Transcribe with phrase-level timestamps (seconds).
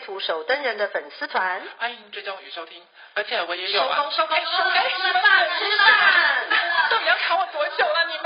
[0.00, 2.82] 图手登人的粉丝团，欢迎追踪与收听，
[3.14, 3.96] 而且我也有啊。
[3.96, 5.22] 收工收工收工，吃饭
[5.58, 6.48] 吃饭，
[6.90, 8.24] 到底要卡我多久了啊，你们？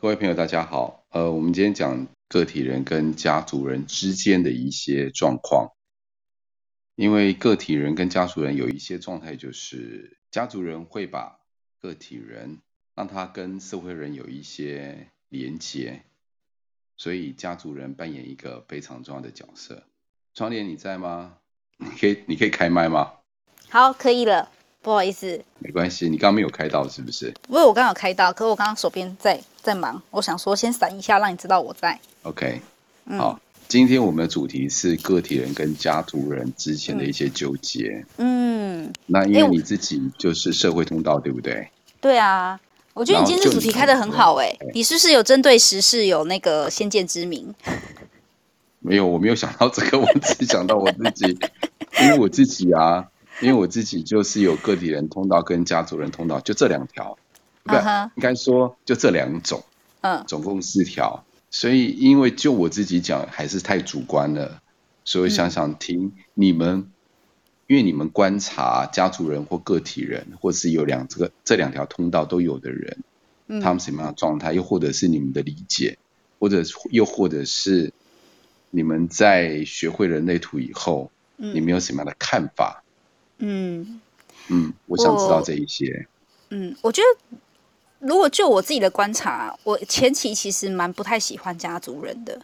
[0.00, 1.04] 各位朋友，大家好。
[1.10, 5.74] 呃，我们今天讲个体人跟家族人之间的一些状况，
[6.94, 11.40] 因为个体人跟家族人有一些状态，就是家族人会把
[11.78, 12.62] 个体人
[12.94, 15.10] 让他跟社会人有一些。
[15.30, 16.02] 连接，
[16.98, 19.82] 所以家族人扮演一个非常重要的角色。
[20.34, 21.32] 窗帘，你在吗？
[21.78, 23.12] 你可以，你可以开麦吗？
[23.70, 24.50] 好，可以了。
[24.82, 27.30] 不好意思，没关系，你刚刚没有开到是不是？
[27.48, 32.00] 不是，我刚刚有开到，可是我刚刚手边在在忙，我想说先闪一下，让你知道我在。
[32.22, 32.62] OK，
[33.18, 38.06] 好，嗯，今天我们的主题是个体人跟家族人之间的一些纠结。
[38.16, 41.70] 嗯，那因为你自己就是社会通道，欸，对不对？
[42.00, 42.58] 对啊。
[42.92, 47.54] 我觉得你今天这主题开的很好哎、欸，你是不是有针对时事有那个先见之明？
[48.80, 51.38] 没有，我没有想到这个，我只想到我自己，
[52.02, 53.08] 因为我自己啊，
[53.40, 57.16] 因为我自己就是有个体人通道跟家族人通道，就这两条，
[57.62, 58.10] 不、uh -huh.
[58.16, 59.62] 应该说就这两种，
[60.00, 64.60] 嗯、uh 总共四条，所以因为就我自己讲还是太主观了，
[65.04, 66.90] 所以想想听你们。
[67.70, 72.98] 因为你们观察家族人或个体人，或是有两这个这两条通道都有的人，
[73.46, 74.52] 嗯，他们什么样的状态？
[74.52, 75.96] 又或者是你们的理解，
[76.40, 77.92] 或者又或者是
[78.70, 82.82] 你们在学会人类图以后，嗯，你们有什么样的看法？
[83.38, 84.00] 嗯
[84.48, 86.08] 嗯，我想知道这一些。
[86.48, 87.38] 嗯，我觉得
[88.00, 92.42] 如果就我自己的观察，我前期其实蛮不太喜欢家族人的，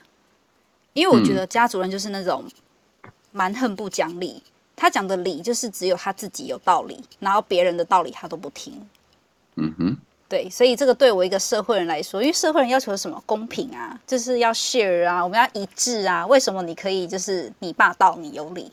[0.93, 2.45] 因为我觉得家族人就是那种
[3.33, 4.41] 蛮横不讲理。
[4.76, 8.87] 他讲的理就是只有他自己有道理，然后别人的道理他都不听。
[9.54, 9.97] 嗯哼，
[10.28, 16.26] 对，所以这个对我一个社会人来说，因为社会人要求什么公平啊，就是要 share 啊，我们要一致啊。
[16.26, 18.70] 为什么你可以就是你霸道你有理？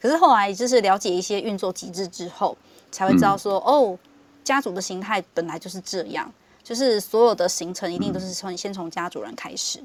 [0.00, 2.56] 可是后来就是了解一些运作机制之后，
[2.92, 3.98] 才会知道说，嗯、哦，
[4.44, 6.32] 家族的形态本来就是这样，
[6.62, 9.80] 就是所有的形成一定都是从先从家族人开始。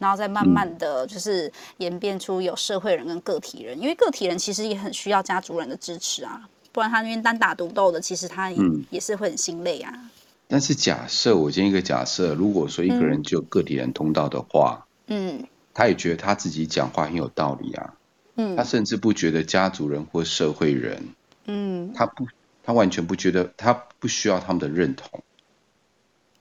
[0.00, 9.92] 然后再慢慢的就是演变出有社会人跟个体人，因为个体人其实也很需要家族人的支持啊，不然他那边单打独斗的，其实他也、嗯、也是会很心累啊。
[10.48, 17.94] 但是假设我今天一个假设，如果说一个人就有个体人通道的话，嗯，他也觉得他自己讲话很有道理啊，
[18.36, 21.08] 嗯，他甚至不觉得家族人或社会人，
[21.44, 22.26] 嗯，他不，
[22.64, 25.22] 他完全不觉得他不需要他们的认同。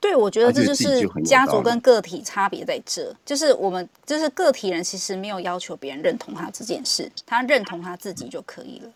[0.02, 8.90] 对，我觉得这就是家族跟个体差别在这，就是我们就是个体人，其实没有要求别人认同他这件事，他认同他自己就可以了。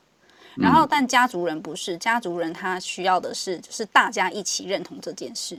[0.55, 5.57] 然后，但家族人不是，家族人他需要的是，就是大家一起认同这件事。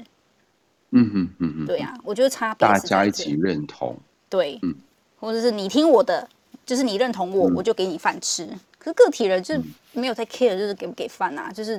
[0.93, 3.94] 嗯哼嗯嗯，对呀、啊，我觉得差别大家一起认同，
[4.31, 4.75] 对，嗯，
[5.21, 6.26] 或者是你听我的，
[6.65, 8.49] 就是你认同我，我就给你饭吃。
[8.78, 9.61] 可是个体人就是
[9.93, 11.78] 没有在 care，就是给不给饭啊，就是。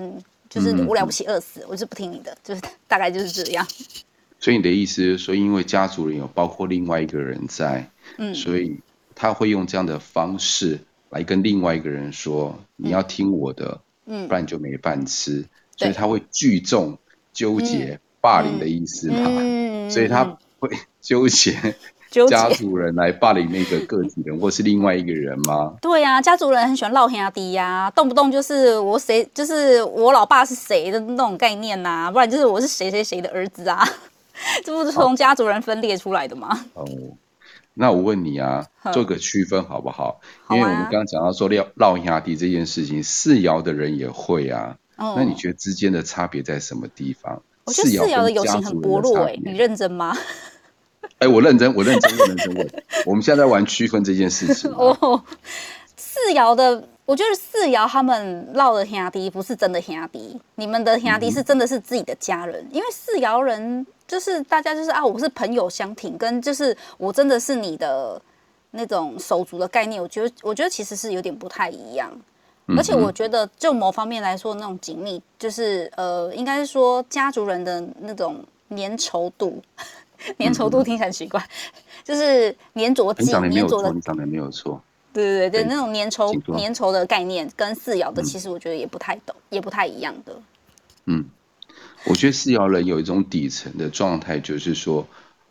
[0.56, 3.68] 就是我了不起饿死，嗯，我就是不听你的，就是大概就是这样。
[4.40, 8.80] 所以你的意思是说，因为家族人有包括另外一个人在，嗯，所以
[9.14, 10.80] 他会用这样的方式
[11.10, 15.40] 来跟另外一个人说：“嗯、你要听我的，嗯，不然你就没饭吃。
[15.40, 16.98] 嗯”所以他会聚众
[17.34, 19.26] 纠结、嗯、霸凌的意思嘛？
[19.28, 20.70] 嗯、所以他会
[21.02, 21.76] 纠结。
[22.10, 25.74] 家族人来霸凌那个个体人， 或是另外一个人吗？
[25.82, 33.84] 对呀、啊，家族人很喜欢烙兄弟呀，动不动就是我谁，就是我老爸是谁的那种概念呐、啊，不然就是我是谁谁谁的儿子啊，
[34.64, 36.66] 这不是从家族人分裂出来的吗？
[36.74, 36.88] 哦，
[37.74, 40.22] 那我问你啊，做个区分好不好？
[40.52, 45.16] 因为我们刚刚讲到说烙烙兄弟这件事情，四爻的人也会啊、哦。
[45.18, 47.42] 那你觉得之间的差别在什么地方？
[47.66, 50.16] 我觉得四爻的友情很薄弱哎、欸，你认真吗？
[51.20, 52.84] 哎、欸，我认真，我认真，我认真问。
[53.06, 54.72] 我们现在在玩区分这件事情。
[54.76, 55.22] 哦，
[55.96, 62.62] 四爻的，我觉得四爻他们唠的兄弟不是真的兄弟，你们的兄弟是真的是自己的家人。
[62.64, 68.22] 嗯、因为四爻人就是大家就是啊，我是朋友相挺，跟就是我真的是你的
[68.72, 70.02] 那种手足的概念。
[70.02, 72.12] 我觉得，我觉得其实是有点不太一样。
[72.76, 78.44] 而且我觉得，就某方面来说，那种紧密，就是呃，应该是说家族人的那种
[78.76, 79.62] 粘稠度。
[80.40, 84.82] 粘稠度听起来很奇怪，嗯、 就是粘着剂，粘着的，你讲的没有错。
[85.14, 90.42] 对对对，就那种粘稠粘稠的概念跟四爻的，其实我觉得也不太懂，嗯、也不太一样的。
[91.06, 91.26] 嗯，
[92.06, 95.08] 我觉得四爻人有一种底层的状态，就是说，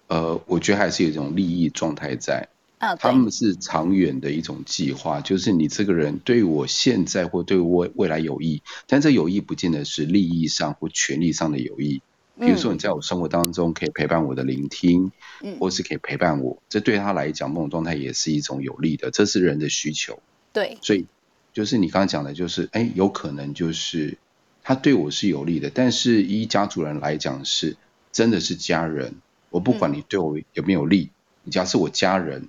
[0.09, 2.49] 呃，我觉得还是有一种利益状态在。
[2.79, 12.03] 啊，他们是长远的一种计划，就是你这个人对我现在或对我未来有益，但这有益不见得是利益上或权利上的有益。
[12.39, 20.21] 比如说你在我生活当中可以陪伴我的聆听，嗯，或是可以陪伴我，这对他来讲某种状态也是一种有利的，这是人的需求。
[20.53, 21.07] 对，所以
[21.53, 24.19] 就是你刚刚讲的，就是哎，有可能就是
[24.65, 27.77] 他对我是有利的，但是依家族人来讲是
[28.11, 29.15] 真的是家人，
[29.51, 31.11] 我不管你对我有没有利，
[31.45, 32.49] 你只要是我家人，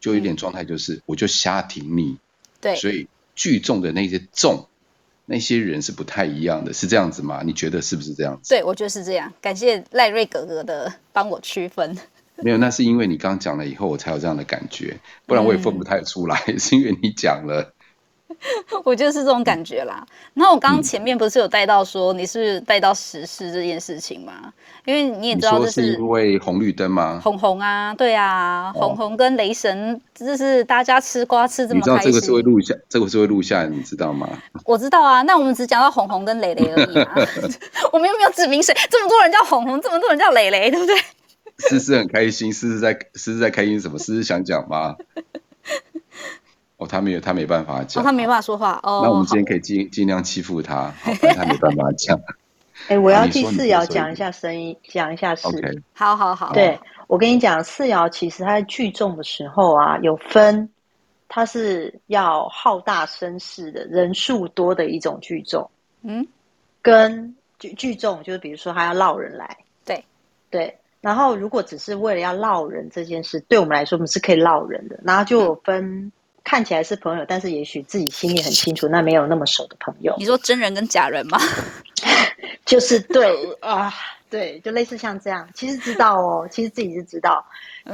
[0.00, 2.18] 就有点状态就是我就瞎挺你。
[2.60, 4.66] 对，所以聚众的那些众。
[5.32, 7.40] 那些人是不太一样的，是这样子吗？
[7.42, 8.50] 你觉得是不是这样子？
[8.50, 9.32] 对，我觉得是这样。
[9.40, 11.96] 感谢赖瑞哥哥的帮我区分。
[12.36, 16.38] 没有，那是因为你刚讲了以后，我才有这样的感觉，不然我也分不太出来。
[16.48, 17.72] 嗯、 是因为你讲了。
[18.84, 20.04] 我觉得是这种感觉啦。
[20.34, 24.52] 然后我刚刚前面不是有带到说你是带到时事这件事情吗？
[24.84, 27.20] 因为你也知道这是因为红绿灯吗？
[27.22, 31.94] 红红啊，对啊，红红跟雷神，就是大家吃瓜吃这么开心。
[31.94, 34.28] 你知道这个是会录下，这个是会录下，你知道吗？
[34.66, 35.22] 我知道啊。
[35.22, 37.14] 那我们只讲到红红跟雷雷而已啊。
[37.92, 40.96] 我们又没有指名谁，这么多人叫红红，这么多人叫雷雷，对不对？
[41.58, 43.98] 思思很开心，思思在思思在开心什么？
[43.98, 44.96] 思思想讲吗？
[46.82, 48.80] 哦，他没有，他没办法讲，哦，他没办法说话。
[48.82, 52.18] 哦，那我们今天可以尽尽量欺负他，好，他没办法讲。
[52.88, 55.46] 哎，我要替四瑶讲一下声音，讲一下事。
[55.46, 55.80] Okay.
[55.92, 56.52] 好好好。
[56.52, 60.68] 对，我跟你讲，四瑶其实他在聚众的时候啊，有分，
[61.28, 65.70] 他是要好大声势的人数多的一种聚众。
[66.02, 66.26] 嗯，
[66.80, 69.58] 跟聚聚众就是比如说他要绕人来。
[69.84, 70.04] 对
[70.50, 70.76] 对。
[71.00, 74.98] 然后如果只是为了要绕人这件事，对我们来说，我们是可以绕人的。
[75.04, 76.10] 然后就有分。
[76.42, 80.14] 嗯看起来是朋友，但是也许自己心里很清楚，那没有那么熟的朋友。
[80.18, 81.38] 你说真人跟假人吗？
[82.66, 83.92] 就是对啊，
[84.28, 85.48] 对，就类似像这样。
[85.54, 87.44] 其实知道哦，其实自己是知道，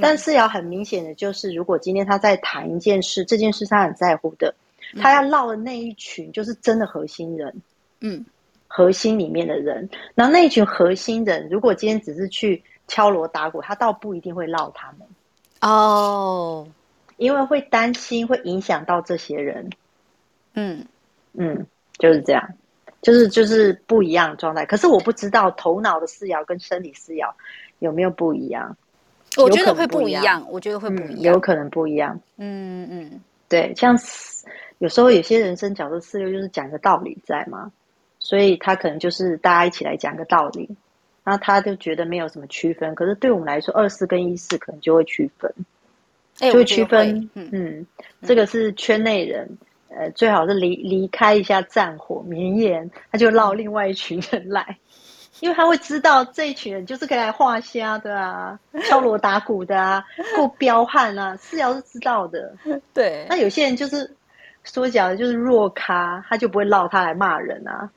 [0.01, 4.55] 但是要很明显的就是，如果今天他在谈一件事，这件事他很在乎的，
[5.01, 7.55] 他要绕的那一群就是真的核心人，
[8.01, 8.25] 嗯，
[8.67, 9.89] 核心里面的人。
[10.15, 15.07] 然后那一群核心人，如果今天只是去敲锣打鼓，他倒不一定会绕他们。
[15.61, 16.67] 哦。
[17.19, 19.69] 因为会担心会影响到这些人，
[20.55, 20.87] 嗯
[21.35, 21.67] 嗯，
[21.99, 22.55] 就是这样，
[23.03, 24.65] 就是就是不一样的状态。
[24.65, 27.33] 可是我不知道头脑的四爻跟生理四爻
[27.81, 28.77] 有没有不一样？
[29.37, 32.19] 我觉得会不一样，我觉得会不一样，有可能不一样。
[32.39, 33.99] 嗯嗯，对，像
[34.79, 37.71] 有时候有些人生角色四六就是讲个道理在嘛，
[38.19, 40.71] 所以他可能就是大家一起来讲个道理，
[41.25, 42.95] 然后他就觉得没有什么区分。
[42.95, 45.53] 可是对我们来说，二四跟一四可能就会区分。
[46.39, 47.87] 就会区分，嗯，嗯，
[48.23, 49.59] 这个是圈内人，
[49.89, 54.79] 呃，最好是离离开一下战火绵延，他就绕另外一群人来，
[55.41, 60.05] 因为他会知道这一群人就是可以来画虾的啊，敲锣打鼓的啊，
[60.37, 62.55] 够彪悍啊，四爻是知道的，
[62.95, 63.27] 对。
[63.29, 64.09] 那有些人就是
[64.65, 67.91] 说讲的就是弱咖，他就不会绕他来骂人啊，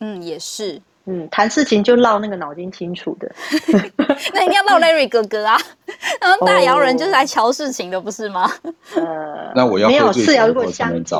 [0.00, 0.80] 嗯，也是。
[1.08, 3.32] 嗯，谈事情就绕那个脑筋清楚的，
[4.34, 5.56] 那一定要绕 Larry 哥哥啊！
[6.20, 8.50] 然后大姚人就是来瞧事情的，不是吗？
[8.96, 11.14] 呃，那我要没有四爻如果相挺的时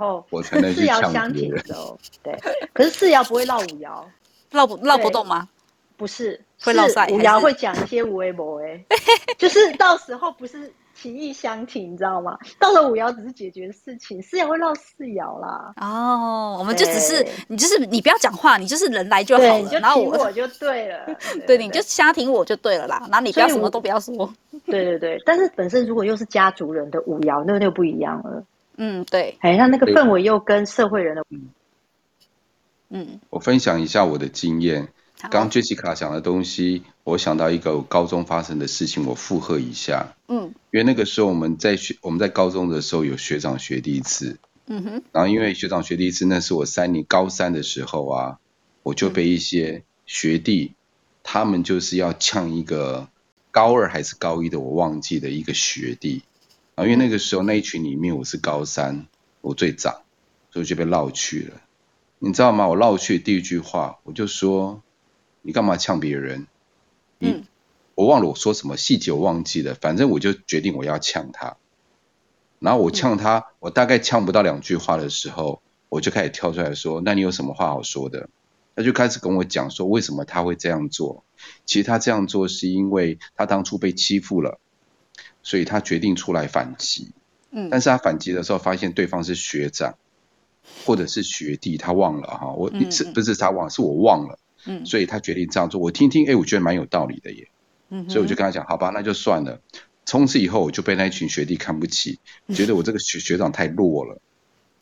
[0.00, 2.36] 候，我才能四爻相挺的时候，对。
[2.72, 4.02] 可是四爻不会绕五爻，
[4.50, 5.48] 绕不绕不动吗？
[5.96, 7.06] 不是，会绕赛。
[7.06, 8.84] 五爻会讲一些无为不为，
[9.38, 10.72] 就是到时候不是。
[11.00, 12.36] 情义相挺，你知道吗？
[12.58, 15.72] 到了五爻只是解决事情，四爻会绕四爻啦。
[15.76, 21.06] 哦，我们就只是你，就是你不要讲话，你就是人来就好了，然后我就对了。
[21.46, 22.98] 对，你就瞎听我就对了啦。
[23.02, 24.32] 然后你不要什么都不要说。
[24.66, 28.44] 对对对，但是本身如果又是家族人的五爻，那个就不一样了。
[28.76, 29.36] 嗯，对。
[29.40, 31.24] 哎，那那个氛围又跟社会人的，
[32.90, 34.88] 嗯，我分享一下我的经验。
[35.30, 40.14] 刚 Jessica 讲的东西，我想到一个高中发生的事情，我附和一下。
[40.28, 44.38] 嗯，因为那个时候我们在学，我们在高中的时候有学长学弟制。
[44.66, 45.02] 嗯哼。
[45.10, 48.38] 然后因为学长学弟制，那是我三年高三的时候啊，
[48.84, 50.74] 我就被一些学弟，
[51.24, 53.08] 他们就是要呛一个
[53.50, 56.22] 高二还是高一的，我忘记的一个学弟。
[56.76, 59.06] 然后因为那个时候那一群里面我是高三，
[59.40, 60.02] 我最长，
[60.52, 61.60] 所以就被绕去了。
[62.20, 62.68] 你知道吗？
[62.68, 64.80] 我绕去第一句话，我就说。
[65.42, 66.46] 你干嘛呛别人？
[67.20, 67.44] 嗯，
[67.94, 69.74] 我忘了我说什么细节，我忘记了。
[69.74, 71.56] 反正我就决定我要呛他。
[72.58, 78.28] 然后我呛他，嗯、我大概呛不到两句话的时候，我就开始跳出来说：“那你有什么话好说的？”
[78.74, 81.24] 他就开始跟我讲说，为什么他会这样做？
[81.64, 84.60] 其实他这样做是因为他当初被欺负了，
[85.42, 87.10] 所以他决定出来反击。
[87.50, 89.96] 嗯，但是他反击的时候发现对方是学长，
[90.84, 94.38] 或者是学弟，他忘了哈，我是不是他忘，是我忘了。
[94.68, 95.80] 嗯，所以他决定这样做。
[95.80, 97.48] 我听听，哎，我觉得蛮有道理的耶。
[97.88, 99.60] 嗯，所以我就跟他讲，好吧，那就算了。
[100.04, 102.18] 从此以后，我就被那一群学弟看不起，
[102.54, 104.20] 觉得我这个学学长太弱了。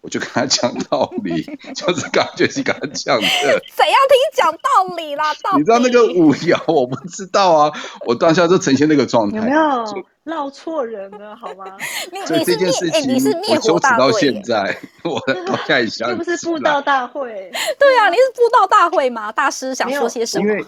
[0.07, 1.43] 我就跟他讲道理，
[1.75, 3.27] 就是感觉是跟他讲的。
[3.27, 5.35] 谁要听讲道理啦？
[5.43, 5.59] 道理。
[5.59, 7.73] 你知道那个五爻，我不知道啊。
[8.07, 9.39] 我当下就呈现那个状态。
[9.39, 11.35] 有没有绕错人了？
[11.35, 11.65] 好吗？
[12.25, 13.99] 所以这件事情，你是灭火大会。
[13.99, 17.51] 到现在， 我到现在想，是不是布道大会？
[17.77, 19.33] 对啊，你是布道大会吗？
[19.33, 20.47] 大师想说些什么？
[20.47, 20.65] 因为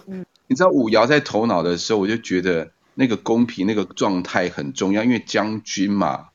[0.47, 5.01] 你知道五爻在头脑的时候，我就觉得那个公平，那个状态很重要。
[5.01, 6.25] 因为将军嘛，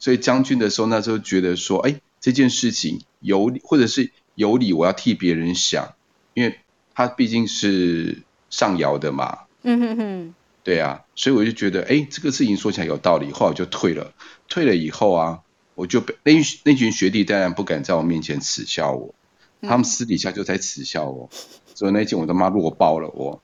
[0.00, 1.94] 所以将军的时候，那时候觉得说，哎。
[2.20, 5.94] 这件事情有理，或者是有理，我要替别人想，
[6.34, 6.58] 因为
[6.94, 9.40] 他毕竟是上摇的嘛。
[9.62, 10.34] 嗯哼哼。
[10.64, 14.12] 对啊，所以我就觉得，哎，这个事情说起来有道理，后来我就退了。
[14.48, 15.40] 退了以后啊，
[15.74, 16.32] 我就被那
[16.64, 19.14] 那群学弟当然不敢在我面前耻笑我，
[19.62, 21.38] 他们私底下就在耻笑我，嗯、
[21.74, 23.40] 所以那件我他妈弱爆了我。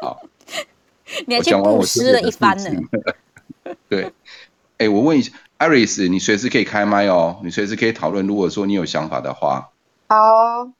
[0.00, 0.26] 好，
[1.28, 2.80] 你还去布施了一番呢。
[3.88, 4.12] 对，
[4.78, 5.32] 哎，我问一下。
[5.58, 8.26] Iris，你随时可以开麦哦，你随时可以讨论。
[8.26, 9.70] 如果说你有想法的话，
[10.08, 10.70] 好，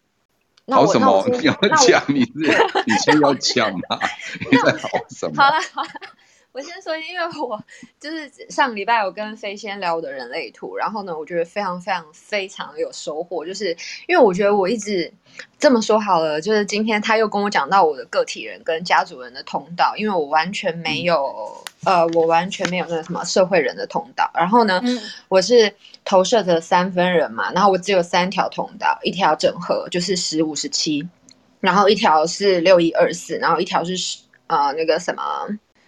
[0.71, 1.27] 好什么？
[1.33, 1.55] 你要
[1.87, 3.99] 讲，你是你先要讲嘛？
[4.51, 5.43] 你在好什么？
[5.43, 5.89] 好了好了，
[6.57, 7.63] 我先说，因为我
[8.01, 15.13] 就是上礼拜我跟飞仙聊我的人类图，然后呢，我觉得非常非常非常有收获，就是因为我觉得我一直
[15.59, 21.63] 这么说好了，就是今天他又跟我讲到我的个体人跟家族人的通道，因为我完全没有。
[21.85, 24.29] 呃，我完全没有那个什么社会人的通道。
[24.35, 25.73] 然后呢，嗯、我是
[26.05, 27.53] 投射的三分人嘛。
[27.53, 31.09] 然后我只有三条通道，一条整合就是十五十七，
[31.61, 35.23] 然后一条是六一二四，然后一条是十呃那个什么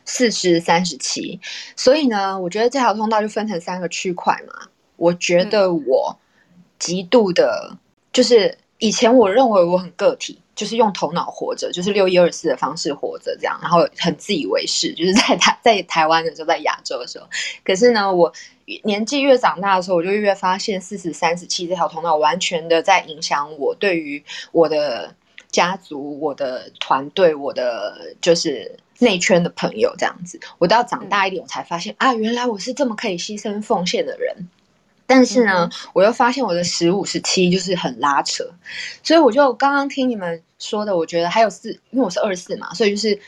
[0.08, 1.38] 四十三十七。
[1.76, 4.66] 所以呢，我觉得这条通道就分成三个区块嘛。
[4.96, 6.18] 我觉得我
[6.80, 7.76] 极度的，
[8.12, 10.40] 就是以前我认为我很个体。
[10.58, 14.92] 就是用头脑活着，就是六一二四的方式活着，这样，然后很自以为是。
[14.92, 17.28] 就是在台在台湾的时候，在亚洲的时候，
[17.62, 18.32] 可是呢，我
[18.82, 25.14] 年纪越长大的时候，我就越发现四十三十七这条通道完全的在影响我对于我的
[25.48, 30.40] 家族、我的团队、我的就是内圈的朋友这样子。
[30.59, 34.49] 我到长大一点，我才发现啊，原来我是这么可以牺牲奉献的人。
[35.11, 38.45] 但是呢，嗯、我又发现我的十五十七就是很拉扯，
[39.02, 43.19] 所以我就刚刚听你们说的，我觉得还有四，因为我是二四嘛，所以就是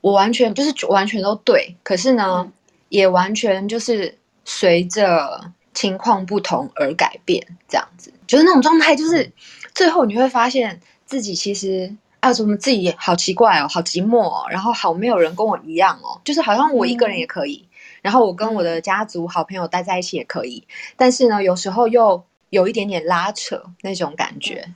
[0.00, 2.52] 我完全就是完全都对，可是呢，嗯、
[2.88, 9.30] 也完全就是随着情况不同而改变，这样子，就是那种状态，就是
[9.72, 17.66] 最后你会发现自己其实啊，怎么自己好奇怪哦，好寂寞哦，然后好没有人跟我一样哦，就是好像我一个人也可以。
[17.66, 17.68] 嗯
[18.02, 24.74] 然后我跟我的家族好朋友待在一起也可以，嗯、但是呢，有时候又有一点点拉扯那种感觉，嗯、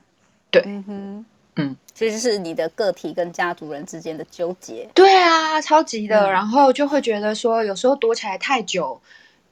[0.53, 1.27] 对，嗯哼，
[1.57, 4.89] 嗯，其实是你的个体跟家族人之间的纠结。
[4.95, 9.01] 对啊，超级的，嗯、然后就会觉得说，有时候躲起来太久，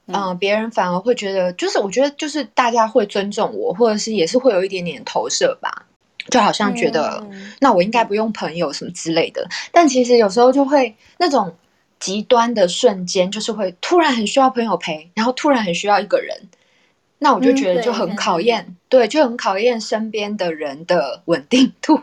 [0.05, 5.85] 嗯、呃，别人反而会觉得，就是我觉得就是大家会尊重我，或者是也是会有一点点投射吧，
[6.29, 11.55] 就好像觉得、嗯、那我应该不用朋友什么之类的，嗯、但其实有时候就会那种。
[11.97, 16.49] 极端的瞬间，就是会突然很需要朋友陪，然后突然很需要一个人，
[17.19, 21.99] 那我就觉得就很考验，嗯、对，对，就很考验身边的人的稳定度。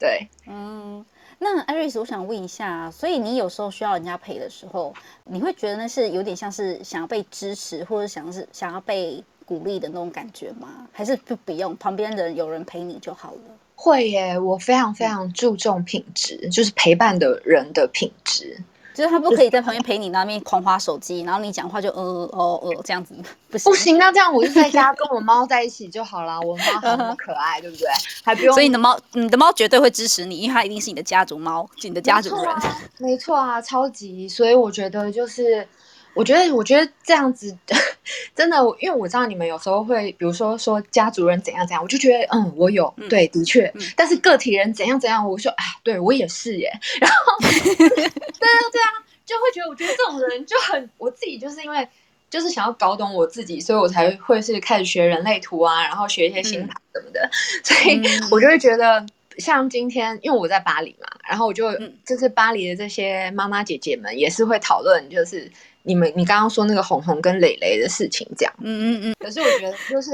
[0.00, 1.02] 对，嗯，
[1.38, 4.92] 那 Iris，我想问一下，所以你有时候需要人家陪的时候，
[5.24, 10.68] 你会觉得那是有点像是想要被支持，或者想是想要被鼓励的那种感觉吗？
[10.92, 13.38] 还是就不用旁边的人有人陪你就好了？
[13.74, 18.62] 会耶，我非常非常注重品质，嗯、就是陪伴的人的品质。
[18.94, 22.02] 就是他不可以在旁边陪你那边狂划手机，然后你讲话就呃
[22.32, 23.12] 哦呃这样子，
[23.50, 23.72] 不行。
[23.72, 26.40] 不行，那这样我就在家跟我猫在一起就好了。
[26.40, 26.64] 我猫
[26.96, 27.88] 很可爱，对不对？
[28.22, 28.54] 还不用。
[28.54, 32.44] 所以你的猫，你的猫绝对会支持你，因为它一定是你的家族猫，是你的家族人。
[32.44, 34.28] 没错啊，没错啊，超级。
[34.28, 35.66] 所以我觉得就是。
[36.14, 37.56] 我觉得，我觉得这样子
[38.34, 46.70] 真的，因为我知道你们有时候会，比如说说家族人怎样怎样，我就觉得嗯，我有对，的确，嗯、但是个体人怎样怎样，我说啊，对我也是耶。
[47.00, 48.88] 然后对啊对啊，
[49.24, 51.86] 就会觉得，我觉得这种人就很，我自己就是因为
[52.28, 58.02] 就是想要搞懂我自己，所以我才会是开始学人类图啊，然后学一些星盘什么的，嗯、所以
[58.32, 59.06] 我就会觉得，
[59.38, 65.50] 像今天因为我在巴黎嘛，然后我就、嗯、就是巴黎的这些妈妈姐姐们也是会讨论，就是。
[65.82, 69.14] 你们，你刚刚说那个红红跟蕾蕾的事情，这样，嗯嗯嗯。
[69.18, 70.10] 可是我觉得，就是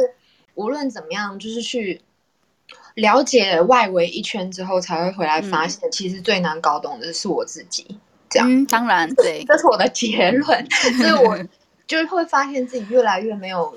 [0.55, 2.01] 无论怎么样，就是去
[2.95, 7.85] 了解外围一圈之后，才会回来发现，其实最难搞懂的是我自己。
[7.91, 10.67] 嗯、这样、嗯，当然对，这是我的结论。
[10.99, 11.39] 所以我
[11.87, 13.77] 就会发现自己越来越没有，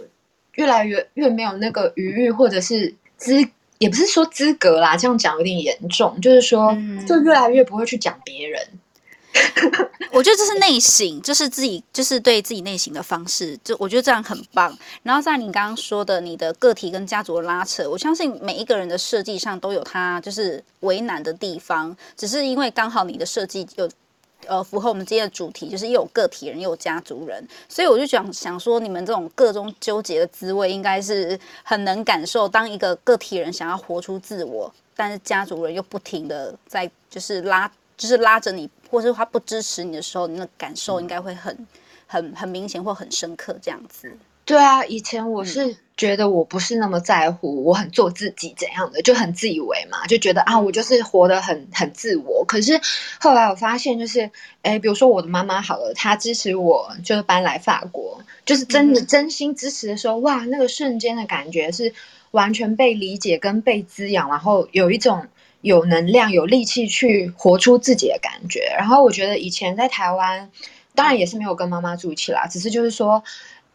[0.53, 3.47] 越来越越没有那个余裕，或者是资，
[3.79, 6.75] 也不是说资格啦，这样讲有点严重，就是说，
[7.07, 8.61] 就越来越不会去讲别人。
[10.11, 13.57] 我觉得这是内省，就是自己，就是对自己内省的方式。
[13.63, 14.75] 就我觉得这样很棒。
[15.03, 23.89] 然后在你刚刚说的，你的个体跟家族的拉扯，我相信每一个人的设计上都有他就是为难的地方，只是因为刚好你的设计有
[24.47, 32.47] 呃符合我们今天的主题，就是又有个体人又有家族人，所以我就想想说，你们这种个中纠结的滋味，应该是很能感受。
[32.47, 38.67] 当一个个体人想要活出自我，但是家族人又不停的在就是拉，就是拉着你。
[38.91, 41.55] 或是他不支持你的时候，你的感受应该会很、
[42.07, 44.11] 很、很明显或很深刻这样子。
[44.45, 52.43] 对啊，以前我是觉得我不是那么在乎，我很做自己怎样的，就很自以为嘛，就觉得啊，我就是活得很很自我。
[52.45, 52.81] 可是
[53.19, 54.31] 后来我发现，就是
[54.63, 61.93] 哎，比如说我的妈妈好了，她支持我，就是搬来法国，就是真的真心支持的时候，哇，那个瞬间的感觉是
[62.31, 65.27] 完全被理解跟被滋养，然后有一种。
[65.61, 68.73] 有能量、有力气去活出自己的感觉。
[68.77, 70.49] 然后我觉得以前在台湾，
[70.95, 73.23] 当然也是没有跟妈妈住一起啦，只是就是说，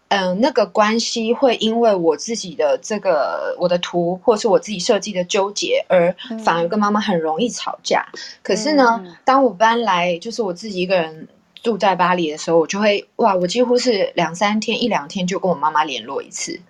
[0.09, 6.15] 嗯、呃，那个关系会因为我自己的这个我的图，或是我自己设计的纠结，而
[6.45, 8.07] 反而跟妈妈很容易吵架。
[8.13, 11.29] 嗯、可是呢，当我搬来就是我自己一个人
[11.63, 16.61] 住在巴黎的时候，我就会哇，我几乎是两三天、一两天就跟我妈妈联络一次。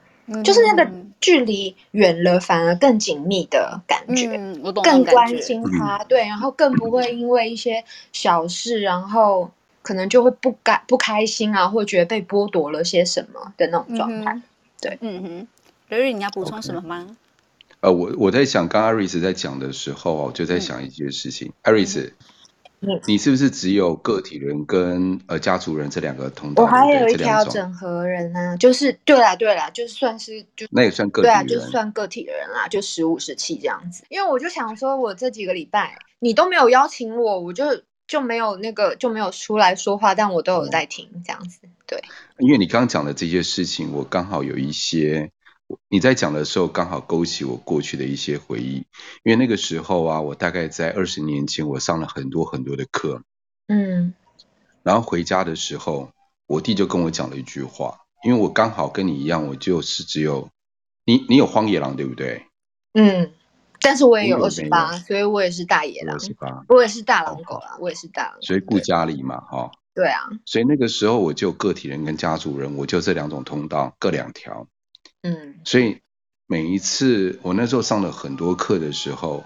[0.43, 0.90] 就是那个
[1.21, 9.50] 距离远了，反而更紧密的感觉，嗯、我懂更关心他，对，然后更不会因为一些小事，然后
[9.83, 14.33] 可能就会不开不开心啊，或觉得被剥夺了些什么的那种状态。
[14.33, 14.43] 嗯、
[14.81, 15.47] 对，嗯哼，
[15.88, 17.14] 瑞瑞，你要补充什么吗？Okay.
[17.81, 21.71] 呃，我我在想，刚刚艾瑞斯在讲的时候，我就在想一件事情，艾
[23.07, 26.62] 你是不是只有个体人跟呃家族人这两个通道？
[26.62, 34.05] 我还有一条整合人呢、啊，就是对啦对啦，就算是就那也算个体人，对啊，就算个体人啦，就十五十七这样子。
[34.09, 37.64] 因为我就想说，我这几个礼拜你都没有邀请我，我就
[38.07, 41.61] 就没有那个就没有出来说话，但我都有在听这样子。
[41.87, 42.03] 对，
[42.38, 45.31] 因为你刚刚讲的这些事情，我刚好有一些。
[45.88, 48.87] 你在讲的时候，刚好勾起我过去的一些回忆。
[49.22, 53.22] 因为那个时候啊，我大概在二十年前，我上了很多很多的课。
[53.68, 54.14] 嗯。
[54.83, 56.11] 然后回家的时候，
[56.46, 60.50] 我弟就跟我讲了一句话，因为我刚好跟你一样，我就是只有
[61.07, 62.46] 你，你有荒野狼对不对？
[62.92, 63.33] 嗯。
[63.81, 66.16] 但是我也有二十八，所以我也是大野狼。
[66.16, 66.64] 二十八。
[66.68, 68.40] 我也是大狼狗啊，我也是大狼。
[68.40, 69.70] 所以顾家里嘛，哈。
[69.94, 70.29] 对啊。
[70.46, 74.66] 所以那个时候我就个体人跟家族人，我就这两种通道各两条。
[75.24, 76.02] 嗯，所以
[76.46, 79.44] 每一次我那时候上了很多课的时候，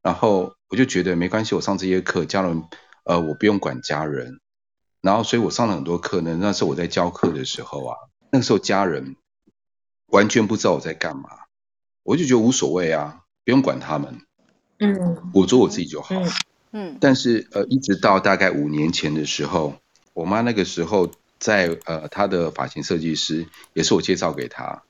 [0.00, 2.62] 然后我就觉得没关系，我上这些课，家人
[3.02, 4.38] 呃我不用管家人，
[5.00, 6.38] 然后所以我上了很多课呢。
[6.40, 7.96] 那时候我在教课的时候啊，
[8.30, 9.16] 那个时候家人
[10.06, 11.28] 完全不知道我在干嘛，
[12.04, 14.20] 我就觉得无所谓啊，不用管他们，
[14.78, 16.30] 嗯，我做我自己就好，嗯，
[16.70, 19.74] 嗯，但是呃一直到大概五年前的时候，
[20.14, 21.10] 我妈那个时候
[21.40, 24.84] 在呃她的发型设计师也是我介绍给她。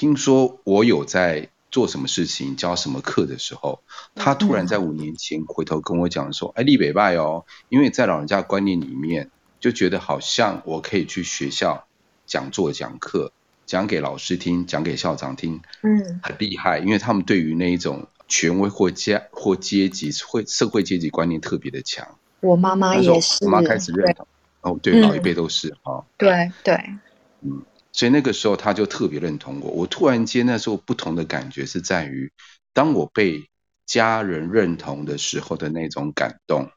[0.00, 3.82] 听说我有在做什么事情，教什么课的时候，
[4.14, 11.86] 他突然在五年前回头跟我讲说：“哎，立北拜哦，因为在老人家观念里面，就觉得好像我可以去学校
[12.24, 13.32] 讲座讲课，
[13.66, 22.16] 讲给老师听，讲给校长听，嗯，很厉害，因为他们对于那一种权威或阶或阶级会社会阶级观念特别的强。
[22.40, 24.26] 我妈妈也是，我妈开始认同，
[24.62, 26.74] 哦，对，老一辈都是哈，对对，
[27.42, 27.60] 嗯。”
[27.92, 29.70] 所以那个时候他就特别认同我。
[29.70, 32.32] 我突然间那时候不同的感觉是在于，
[32.72, 33.48] 当我被
[33.84, 36.70] 家人认同的时候的那种感动，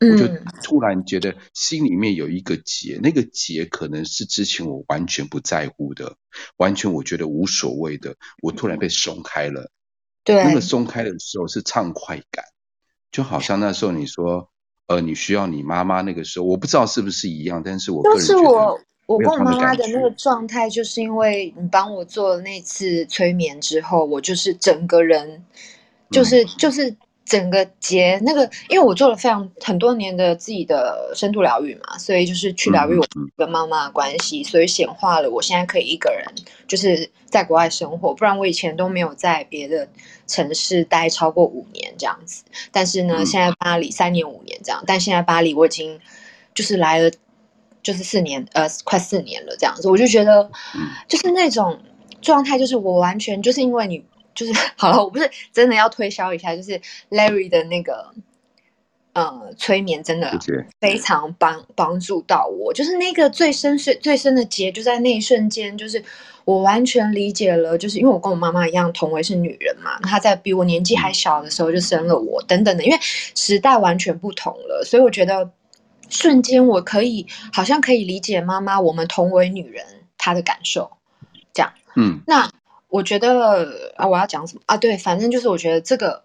[0.00, 0.28] 我就
[0.62, 6.16] 突然觉得心里面有一个结，那个结可能是之前我完全不在乎的，
[6.58, 9.70] 完全我觉得无所谓的，我突然被松开了。
[10.22, 12.44] 对，那个松开的时候是畅快感，
[13.10, 14.50] 就好像那时候你说，
[14.86, 18.84] 呃，你需要你妈妈那个时候，我不知道是不是一样，但是我个人觉得。
[19.08, 25.42] 我跟我妈妈的那个状态，就是因为你帮我做了那次催眠之后，我就是整个人，
[26.10, 26.94] 就是就是
[27.24, 36.26] 整个结那个，因为我做了非常很多年的自己的深度疗愈嘛，所以就是去疗愈我跟妈妈的关系，所以显化了我现在可以一个人
[36.66, 39.88] 就是在国外生活，不然我以前都没有在别的
[40.26, 42.44] 城市待超过五年这样子。
[42.70, 45.98] 但是呢，现在巴黎三年五年这样，但现在巴黎我已经
[46.52, 47.10] 就是来了。
[47.82, 50.50] 就是四年，呃，快四年了这样子，我就觉得，
[51.08, 51.78] 就是那种
[52.20, 58.12] 状态，就是我完全就是因为你，就是 好了，我不是真的要推销一下，就是 Larry 的那个。
[59.14, 60.38] 呃，催眠真的
[60.80, 66.00] 非常帮帮助到我，就是那个最深邃、最深的结，就在那一瞬间，就是
[66.44, 75.50] 我完全理解了，就是因为我跟我妈妈一样，同为是女人嘛，她在比我年纪还小的时候就生了我，等等的，因为时代完全不同了，所以我觉得
[76.08, 79.84] 瞬间我可以好像可以理解妈妈，我们同为女人
[80.16, 80.90] 她的感受，
[81.52, 82.50] 这样，嗯，那
[82.88, 84.76] 我觉得啊，我要讲什么啊？
[84.76, 86.22] 对，反正就是我觉得这个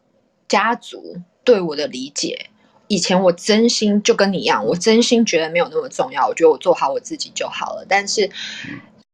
[0.47, 2.47] 家族对我的理解。
[2.87, 7.85] 以前我真心就跟你一样，我真心觉得没有那么重要，我觉得我做好我自己就好了。
[7.87, 8.29] 但是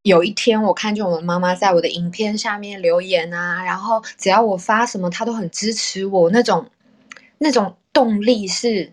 [0.02, 6.66] 有一天，我看见我的妈妈在我的影片下面留言啊，然后只要我发什么，她都很支持我，那种
[7.38, 8.92] 那种动力是，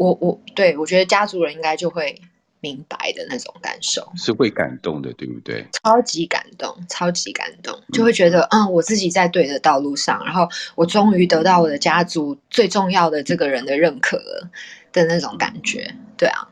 [0.00, 2.20] 我我对我觉得家族人应该就会。
[2.62, 5.66] 明白的那种感受是会感动的，对不对？
[5.82, 14.50] 超级感动，超级感动，就会觉得嗯，嗯，我自己在对的道路上，然后我终于得到我的家族最重要的这个人的认可了
[14.92, 16.50] 的那种感觉，对啊。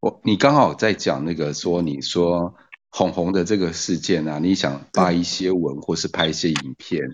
[0.00, 2.54] 我你刚好在讲那个说，你说
[2.88, 7.12] 红红的这个事件啊，你想发一些文或是拍一些影片，嗯、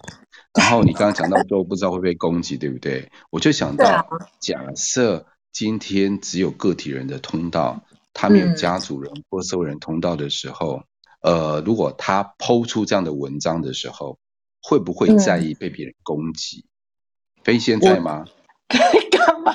[0.60, 3.10] 然后你刚刚讲到说不知道会不会攻击，对不对？
[3.30, 4.06] 我就想到， 啊、
[4.38, 7.82] 假设今天只有个体人的通道。
[8.14, 10.82] 他没有家族人或社会人通道的时候，
[11.22, 14.18] 嗯，呃，如果他抛出这样的文章的时候，
[14.60, 16.66] 会不会在意被别人攻击？
[17.42, 18.26] 飞、嗯、仙在吗？
[18.68, 19.54] 干嘛？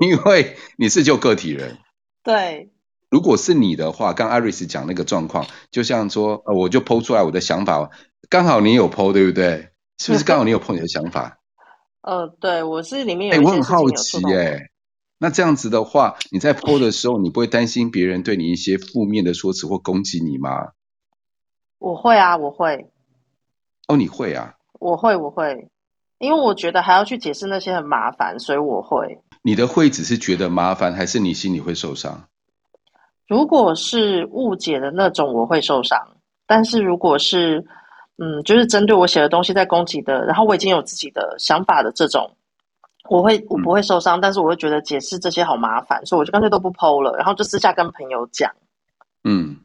[0.00, 1.78] 因为你是就个体人。
[2.22, 2.70] 对。
[3.08, 7.90] 如果是你的话，刚艾瑞斯讲那个状况，就像说，呃，我就抛出来我的想法，
[8.28, 9.70] 刚好你有抛，对不对？
[9.96, 11.38] 是不是刚好你有抛你的想法？
[12.02, 13.34] 呃，对，我是里面有。
[13.34, 14.70] 哎、欸，我很好奇、欸，哎。
[15.18, 20.72] 那这样子的话，你在 po 的时候，你不会担心别人对你一些负面的说辞或攻击你吗？
[21.78, 22.90] 我会啊，我会。
[23.88, 24.54] 哦，你会啊？
[24.78, 25.68] 我会，我会，
[26.18, 29.18] 因为我觉得还要去解释那些很麻烦，所以我会。
[29.42, 32.28] 你的会只是觉得麻烦，还是你心里会受伤？
[33.26, 35.98] 如果是误解的那种，我会受伤。
[36.46, 37.64] 但是如果是，
[38.18, 42.35] 嗯，就是针对我写的东西在攻击的，然后我已经有自己的想法的这种。
[43.08, 48.52] 我会，我不会受伤，嗯，但是我会觉得解释这些好麻烦，所以我就干脆都不 po 了，然后就私下跟朋友讲。
[49.24, 49.58] 嗯，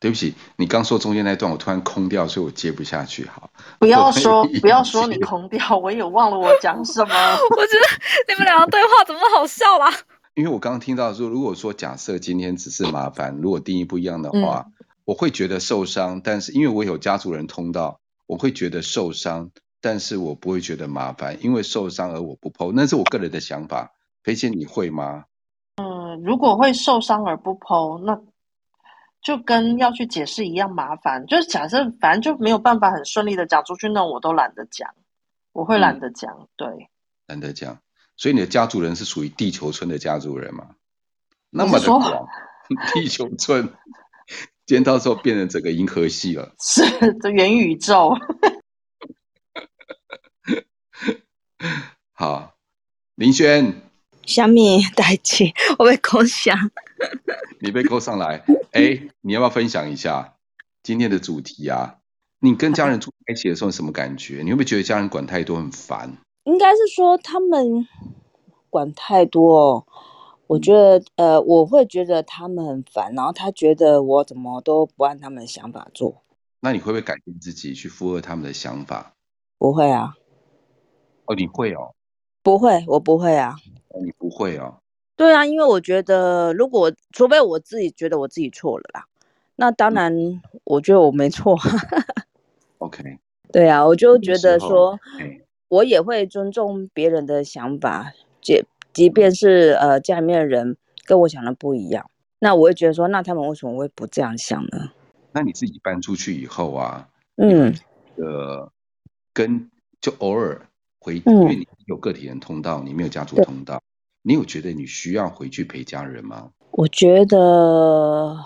[0.00, 3.26] 对不起，你刚说中间那段我突然空掉，所以我接不下去。
[3.26, 7.14] 好，不要说，不要说你空掉，我也忘了我讲什么。
[7.50, 7.86] 我觉得
[8.28, 9.92] 你们两个对话怎么好笑啦？
[10.34, 19.50] 因为我刚刚听到说，如果说假设今天只是麻烦，如果定义不一样的话，嗯，我会觉得受伤，但是因为我有家族人通道，我会觉得受伤。
[19.80, 23.92] 但是我不会觉得麻烦，因为受伤而我不 po，那是我个人的想法。
[24.22, 25.24] 裴姐，你会吗？
[25.76, 28.20] 嗯，如果会受伤而不 po，那
[29.22, 31.26] 就跟要去解释一样麻烦。
[31.26, 34.94] 就是假设反正就没有办法很顺利的讲出去，那我都懒得讲，
[35.52, 36.30] 我会懒得讲。
[36.40, 36.90] 嗯、对，
[37.26, 37.78] 懒得讲。
[38.16, 40.70] 所以你的家族人是属于地球村的家族人吗？
[41.50, 42.26] 那么的广，
[42.92, 43.72] 地球村，
[44.66, 46.82] 今天到时候变成整个银河系了，是
[47.22, 48.12] 这元宇宙。
[52.20, 52.54] 好，
[53.14, 53.80] 林轩，
[54.26, 56.52] 小米代志， 我被勾上。
[57.62, 60.34] 你被勾上来，哎、欸，你要不要分享一下
[60.82, 62.00] 今天的主题啊？
[62.40, 64.42] 你跟家人住在一起的时候什么感觉？
[64.42, 66.18] 你会不会觉得家人管太多很烦？
[66.42, 67.86] 应该是说他们
[68.68, 69.86] 管太多哦，
[70.48, 76.24] 我觉得呃，我会觉得他们很烦，然后他觉得我怎么都不按他们的想法做。
[76.58, 79.12] 那你会不会改变自己去附和他们的想法？
[79.56, 80.16] 不会啊。
[81.26, 81.94] 哦，你会哦？
[82.48, 83.54] 不会，我不会啊。
[83.88, 84.78] 哦，你不会哦？
[85.16, 89.04] 对啊，因为我觉得，如果除非我自己觉得我自己错了啦，
[89.56, 91.58] 那当然，我觉得我没错。
[92.78, 93.18] OK。
[93.52, 94.98] 对啊，我就觉得说，
[95.68, 104.92] 我也会尊重别人的想法，即即便是呃家里面的人跟我想的不一样，那我会觉得说，那他们为什么会不这样想呢？
[105.32, 107.74] 那你自己搬出去以后啊，嗯，
[108.16, 108.72] 呃，
[109.34, 110.62] 跟就偶尔。
[111.08, 113.82] 回，因为你有个体人通道，你没有家族通道，
[114.22, 116.50] 你有觉得你需要回去陪家人吗？
[116.72, 118.36] 我觉得，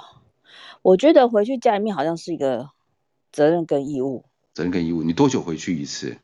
[0.82, 2.70] 我觉得回去家里面好像是一个
[3.32, 4.24] 责任跟义务。
[4.54, 6.18] 责任跟义务，你多久回去一次？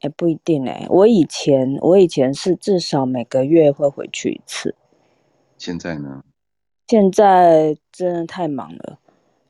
[0.00, 4.74] 哎，不一定哎，我以前我以前是至少每个月会回去一次。
[5.56, 6.22] 现在呢？
[6.86, 8.98] 现在真的太忙了，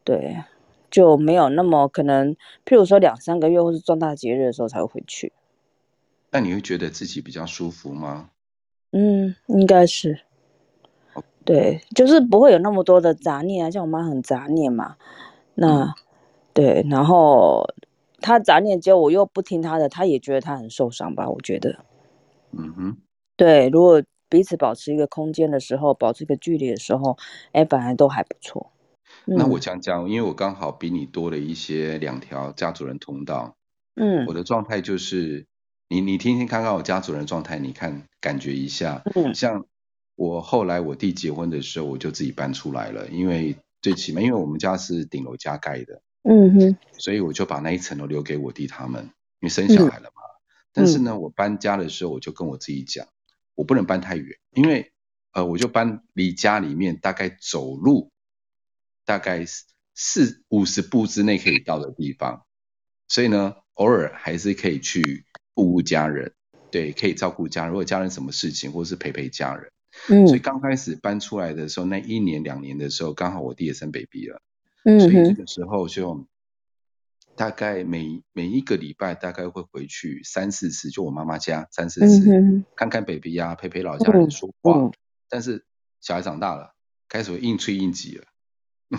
[0.04, 0.44] 对，
[0.90, 2.34] 就没有那么可能。
[2.64, 5.32] 譬如说两三个月或是重大节日的时候才会回去。
[6.30, 8.30] 那你会觉得自己比较舒服吗？
[8.92, 10.20] 嗯，应该是。
[11.44, 14.96] 对，就是不会有那么多的杂念啊，像我妈很杂念嘛。
[15.54, 15.94] 那、嗯、
[16.52, 17.66] 对，然后
[18.20, 21.30] 她杂念接我又不听她的，她也觉得她很受伤吧？
[21.30, 21.84] 我觉得，
[22.52, 22.96] 嗯哼，
[23.36, 27.16] 对，如果彼此保持一个空间的时候，保持一个距离的时候，
[27.52, 28.70] 哎，本来都还不错。
[29.24, 33.56] 那我讲讲，因为我刚好比你多了一些两条家族人通道。
[33.94, 35.46] 嗯，我的状态就是，
[35.88, 39.02] 你你听听看看我家族人状态，你看感觉一下。
[39.14, 39.66] 嗯，像
[40.14, 46.02] 我后来我弟结婚的时候，我就自己搬出来了，因为最起码因为我们家是顶楼加盖的。
[46.22, 49.04] 嗯哼，所以我就把那一层楼留给我弟他们，
[49.40, 50.22] 因为生小孩了嘛。
[50.22, 53.06] 嗯、但是呢，我搬家的时候，我就跟我自己讲，
[53.54, 54.92] 我不能搬太远，因为
[55.32, 58.10] 呃，我就搬离家里面大概走路
[59.06, 59.46] 大概
[59.94, 62.44] 四五十步之内可以到的地方。
[63.06, 65.24] 所以呢，偶尔还是可以去
[65.58, 66.32] 顾顾家人，
[66.70, 67.72] 对，可以照顾家人。
[67.72, 69.72] 如果家人什么事情，或是陪陪家人。
[70.08, 70.24] 嗯。
[70.28, 74.40] 所以刚开始搬出来的时候，那一年两年的时候，刚好我弟也生 baby 了。
[74.84, 75.00] 嗯。
[75.00, 76.24] 所以这个时候就
[77.34, 84.78] 大概每每一个礼拜大概会回去三四次，就我妈妈家三四次，嗯、看看 baby 呀、啊，陪陪老家人说话。
[84.78, 84.92] 嗯嗯、
[85.28, 85.64] 但是
[86.00, 86.72] 小孩长大了，
[87.08, 88.24] 开始会应催应急了。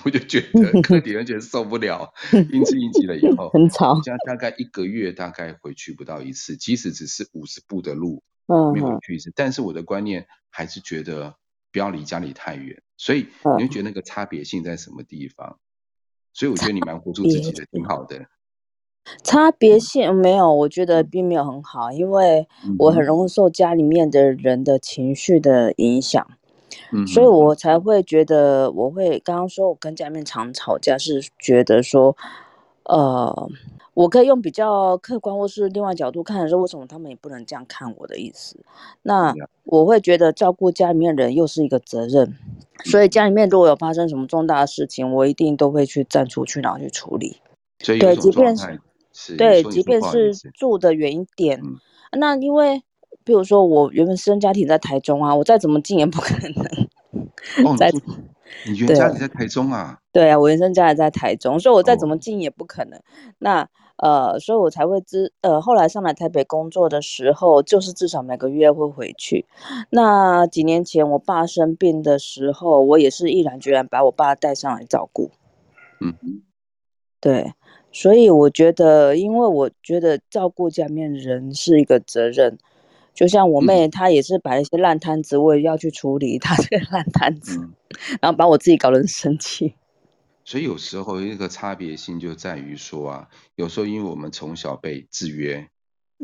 [0.06, 3.99] 我就觉得 客体人觉得受不了，应激应激了以后，很吵。
[4.04, 9.32] 这样大概一个月大概回去不到一次，即使只是五十步的路，嗯，没有回去一次。
[9.36, 11.36] 但是我的观念还是觉得
[11.71, 15.58] 不要离家里太远，所以你会觉得那个差别性在什么地方？
[16.34, 18.28] 所以我觉得你蛮活出自己的，挺好的。
[19.23, 22.47] 差别性没有，我觉得并没有很好，因为
[22.78, 26.30] 我很容易受家里面的人的情绪的影响。
[26.91, 32.15] 嗯，所以我才会觉得，我会刚刚说，我跟家里面常吵架，是觉得说，
[32.84, 33.49] 呃，
[33.93, 38.58] 我可以用比较客观或是另外角度看的时候，为什么他们也不能这样看我的意思？
[39.01, 42.36] 那我会觉得照顾家里面人又是一个责任，
[42.86, 47.38] 所以家里面如果有发生什么重大的事情，我一定都会去站出去，然后去处理。
[47.99, 48.82] 对，即便是，
[49.13, 51.77] 是对，即便是住的远一点，嗯，
[52.19, 52.84] 那因为。
[53.30, 57.63] 比如说，我原本私人家庭在台中啊，我再怎么近也不可能。
[57.63, 57.92] 哦， 在
[58.65, 60.00] 你原家里在台中啊？
[60.12, 62.98] 对啊，我原生家里在台中，所以我再怎么近也不可能。
[62.98, 63.04] 哦、
[63.38, 69.46] 那呃，所以我才会知呃，后来上来台北工作的时候，就是至少每个月会回去。
[69.92, 75.30] 那几年前我爸生病的时候，我也是毅然决然把我爸带上来照顾。
[76.02, 76.15] 嗯，
[77.22, 77.54] 对，
[77.92, 82.58] 所以我觉得，因为我觉得照顾家里面人是一个责任。
[83.19, 87.73] 就像我妹，她也是摆一些烂摊子，我也要去处理她 这个烂摊子，嗯，
[88.21, 89.75] 然后把我自己搞得很生气。
[90.45, 95.67] 所以有时候一个差别性就在于说啊，有时候因为我们从小被制约，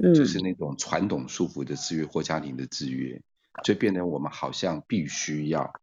[0.01, 3.21] 嗯，就是那种传统束缚的制约或家庭的制约，
[3.65, 5.73] 就变得我们好像必须要，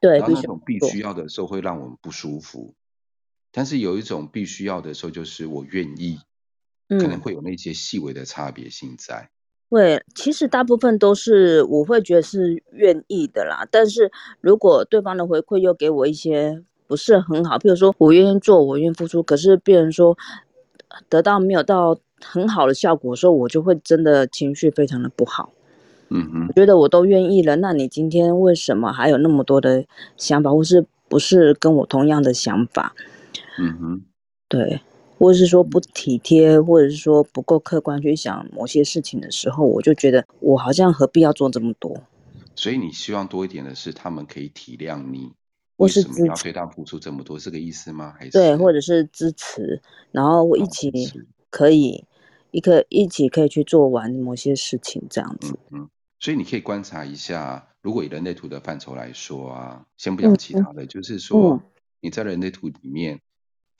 [0.00, 2.72] 对，然后那种必须要的时候会让我们不舒服。
[3.50, 6.20] 但是有一种必须要的时候，就是我愿意，
[6.88, 9.28] 可能会有那些细微的差别性在。
[9.72, 13.66] 对，其实大部分都是我会觉得是愿意的啦。
[13.70, 20.14] 但是如果对方的回馈又给我一些不是很好，比如说我愿意做，我愿意付出，可是别人说
[21.08, 25.54] 得到没有到很好的效果的时候，我就会真的情绪非常的不好。
[26.10, 29.86] 嗯嗯，我觉得我都愿意了，那你今天为什么还有那么多的
[30.18, 32.94] 想法，或是不是跟我同样的想法？
[33.58, 34.02] 嗯哼，
[34.50, 34.82] 对。
[35.18, 41.96] 或者是说不体贴，或者是说不够客观去想某些事情的时候，我就觉得我好像何必要做这么多？
[42.56, 45.32] 所以你希望多一点的是，他们可以体谅你，
[45.76, 47.38] 为什么要对他付出这么多？
[47.38, 48.12] 是这个意思吗？
[48.18, 50.90] 还是对，或者是支持，然后我一起
[51.50, 52.04] 可以
[52.50, 55.56] 一个一起可以去做完某些事情，这样子。
[55.70, 61.62] 嗯，所以你可以观察一下，如果以人类图的范畴来说啊，先不讲其他的，嗯、就是说
[62.00, 63.20] 你在人类图里面。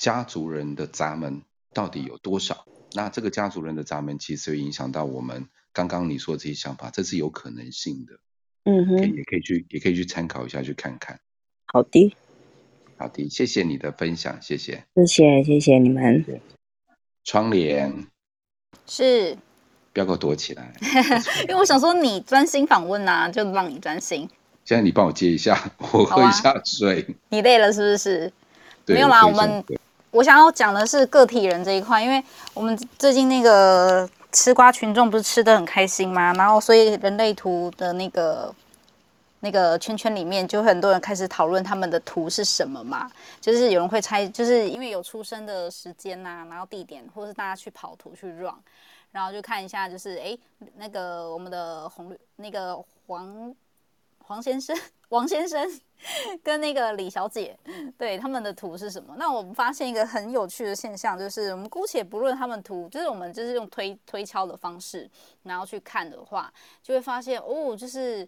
[0.03, 2.67] 家族人的闸门到底有多少？
[2.93, 8.15] 那这个家族人的闸门其实会影响到我们刚刚你说的这些想法，这是有可能性的。
[8.65, 11.21] 嗯哼，也可以去，也可以去参考一下，去看看。
[11.67, 12.17] 好的，
[12.97, 16.25] 好的，谢谢你的分享，谢谢，谢谢，谢谢你们。
[17.23, 18.09] 窗帘
[18.89, 19.39] 是，
[19.93, 20.75] 不要给我躲起来，
[21.47, 24.29] 因为我想说你专心访问啊，就让你专心。
[24.65, 27.03] 现在你帮我接一下，我喝一下水。
[27.03, 28.33] 啊、你累了是不是？
[28.87, 29.65] 没有啦，我们。
[30.13, 32.23] 我想要讲的是个体人这一块，因为
[32.53, 36.35] 我们最近那个吃瓜群众不是吃得很开心吗？
[36.35, 38.55] 然后所以人类图的那个
[39.41, 43.11] 那个圈圈里面，就很多人开始讨论他们的图是什么嘛。
[43.41, 48.55] 就是有人会猜，就是因为有出生的时间呐、啊，然后地点，或是大家去跑图去 run，
[49.13, 50.37] 然后就看一下，就是哎，
[50.77, 53.55] 那个我们的红绿那个黄。
[54.33, 54.75] 黄先生、
[55.11, 55.81] 王先生
[56.43, 57.55] 跟那个李小姐，
[57.99, 59.15] 对他们的图是什么？
[59.19, 65.11] 那我们发现一个很有趣的现象，就是我们姑且不论他们图，就是我们就是用推推敲的方式，
[65.43, 66.51] 然后去看的话，
[66.83, 68.27] 就会发现哦，就是。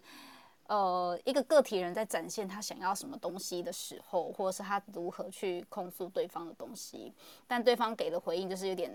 [0.67, 7.13] 呃，一个个体人在展现他想要什么东西的时候，或者是他如何去控诉对方的东西，
[7.45, 8.91] 但对方给的回应就是有点，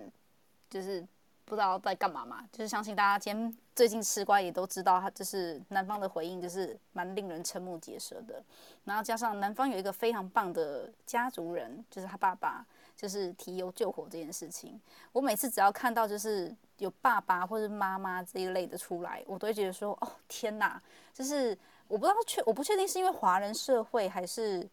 [0.68, 1.06] 就是
[1.50, 2.48] 不知道在干嘛嘛。
[2.52, 8.40] 就是相信大家今天最近吃瓜也都知道，他就是男方的回应就是蛮令人瞠目结舌的。
[8.84, 14.80] 然后加上男方有一个非常棒的家族人，就是他爸爸，就是提油救火这件事情。
[15.10, 20.80] 我每次只要看到就是有爸爸或者妈妈这一类的出来，我都会觉得说，哦天哪！
[21.12, 21.58] 就是
[21.88, 24.68] 我不知道确我不确定是因为华人社会还是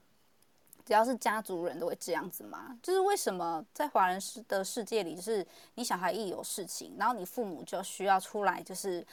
[0.88, 2.78] 只要是家族人都会这样子吗？
[2.82, 5.45] 就是为什么在华人世的世界里，就是
[5.76, 9.06] 你小孩一有事情，然后你父母就需要出来，就是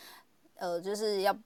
[0.54, 1.36] 呃就是要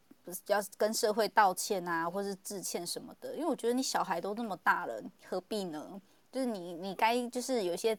[0.49, 3.35] 要跟社会道歉啊，或是致歉什么的。
[3.37, 5.99] 因为我觉得你小孩都那么大了，何必呢？
[6.31, 7.97] 就是你你该就是有一些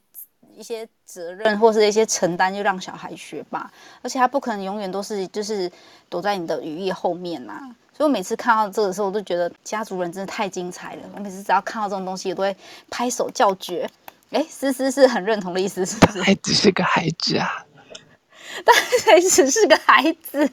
[0.53, 3.73] 一些责任或是一些承担，就让小孩学吧。
[4.03, 5.69] 而且他不可能永远都是就是
[6.09, 11.01] 躲在你的羽翼后面呐、所以我每次看到这个的时候，我都觉得家族人真的太精彩了。
[11.13, 12.55] 我每次只要看到这种东西，我都会
[12.89, 13.89] 拍手叫绝。
[14.29, 16.19] 哎，思思是很认同的意思，是不是？
[16.19, 17.65] 他还只是个孩子啊，
[18.63, 18.73] 但
[19.05, 20.49] 还只是个孩子。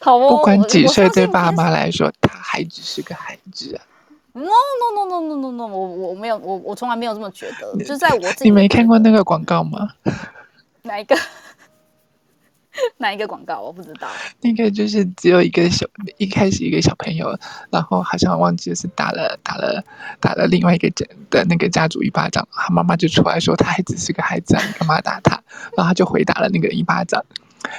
[0.00, 3.82] 好哦，不管几岁，对爸妈来说，他还只是个孩子啊。
[4.34, 7.76] No no no no no no no，我我没有，我我从来没有这么觉得。
[7.84, 9.90] 就在我自己，你没看过那个广告吗？
[10.82, 11.18] 哪一个？
[12.98, 13.60] 哪一个广告？
[13.60, 14.08] 我不知道。
[14.42, 15.86] 那个就是只有一个小，
[16.18, 17.36] 一开始一个小朋友，
[17.70, 19.84] 然后好像忘记是打了打了
[20.20, 25.40] 打了另外一个家的那个家族一巴掌，他妈妈就出来说他还只是个孩子啊，你干嘛打他？
[25.76, 27.24] 然后他就回打了那个一巴掌。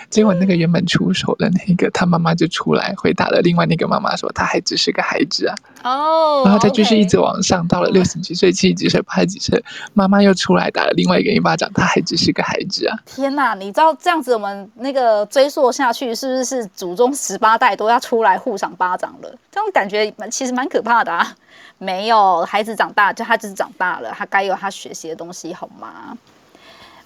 [0.10, 5.56] 结果那个原本出手的那个，他妈妈就出来回答了另外那个妈妈说，他还只是个孩子啊。
[5.84, 6.44] 哦。
[6.46, 12.98] 然后他继续一直往上，到了六十几岁、七十几岁、八十几岁，妈妈又出来打了另外一个一巴掌，他还只是个孩子啊。
[13.06, 19.30] 天哪，你知道这样子我们那个追溯下去，是不是祖宗十八代都要出来互赏巴掌了？
[19.52, 21.36] 这种感觉其实蛮可怕的啊。
[21.78, 26.18] 没有，孩子长大就他就是长大了，他该有他学习的东西，好吗？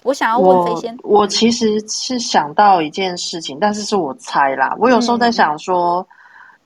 [0.02, 4.74] 我想要问飞仙，我其实是想到一件事情，但是是我猜啦。
[4.78, 6.06] 我有时候在想说，嗯、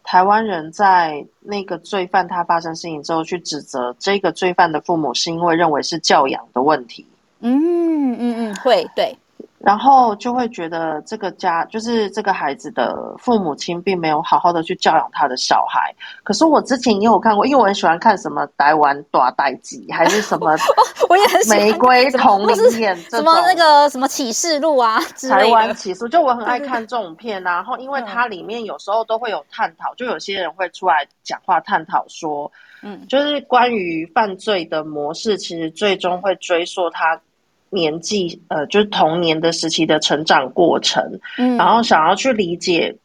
[0.05, 7.07] 台湾人在那个罪犯他发生事情之后，去指责这个罪犯的父母，是因为认为是教养的问题。
[7.40, 9.16] 嗯嗯嗯，会对。
[9.64, 15.94] 然后就会觉得这个家就是这个孩子的父母亲并没有好好的去教养他的小孩。
[16.22, 20.55] 可是我之前也有看过，因为我很喜欢看什么台湾大代记，还是什么，
[21.09, 25.00] 我也很喜欢玫瑰童林演什么那个什么启示录啊，
[25.31, 27.42] 台湾启示，就我很爱看这种片。
[27.42, 37.18] 然后因为它里面有时候都会有探讨，就有些人会出来讲话探讨说，嗯，就是关于犯罪的模式，其实最终会追溯他。
[37.74, 41.02] 年纪呃，就是童年的时期的成长过程，
[41.37, 42.96] 嗯，然后想要去理解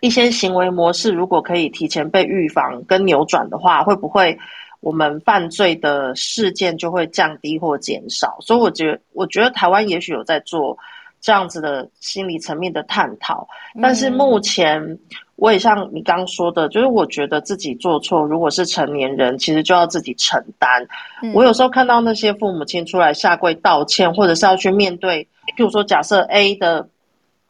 [0.00, 4.36] 一些行为模式，如果可以提前被预防跟扭转的话，会不会
[4.80, 8.36] 我们犯罪的事件就会降低或减少？
[8.40, 10.76] 所以我觉得，我觉得台湾也许有在做
[11.20, 13.46] 这样子的心理层面的探讨，
[13.80, 14.98] 但是目前。
[15.38, 20.84] 嗯我也像你刚刚说的，就是我觉得自己做错，如果是成年人，其实就要自己承担。
[21.22, 21.32] 嗯。
[21.32, 26.88] 我有时候看到那些父母亲出来下跪道歉，或者是要去面对，譬如说假设 A 的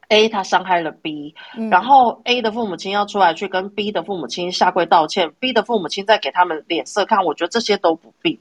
[0.09, 8.39] A 他伤害了 B，嗯，然后 A 的父母亲要出来去跟 B 的父母亲下跪道歉，B 的父母亲再给他们脸色看，我觉得这些都不必。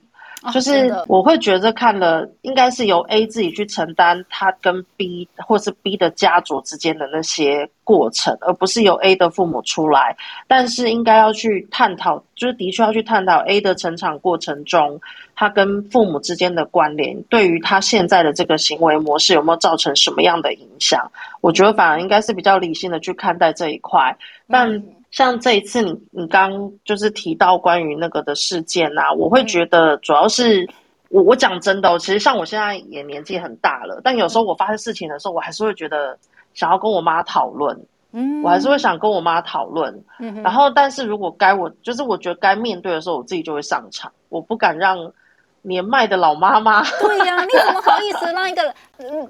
[0.54, 10.16] 就是我会觉得看了应该是由 A 自己去承担他跟 B 或是 B 的家族之间的那些过程，而不是由 A 的父母出来。
[10.48, 15.00] 但是应该要去探讨，就是的确要去探讨 A 的成长过程中，
[15.36, 21.12] 他跟父母之间的关联，对于他现在的这个行为模式有没有造成什么样的影响？
[21.42, 24.84] 我觉得反而应该是比较理性的去看待这一块，但。
[25.17, 30.69] 像这一次你你刚就是提到关于那个的事件啊，我会觉得主要是
[31.10, 36.15] 我我讲真的，其实像我现在也年纪很大了，但有时候我发生事情的时候，我还是会觉得
[36.53, 37.76] 想要跟我妈讨论，
[38.11, 45.11] 嗯，我还是会想跟我妈讨论，嗯，然后但是如果该我就是我觉得该面对的时候，我自己就会上场，我不敢让。
[45.64, 48.74] 年迈的老妈妈， 对呀、啊，你怎么好意思让一个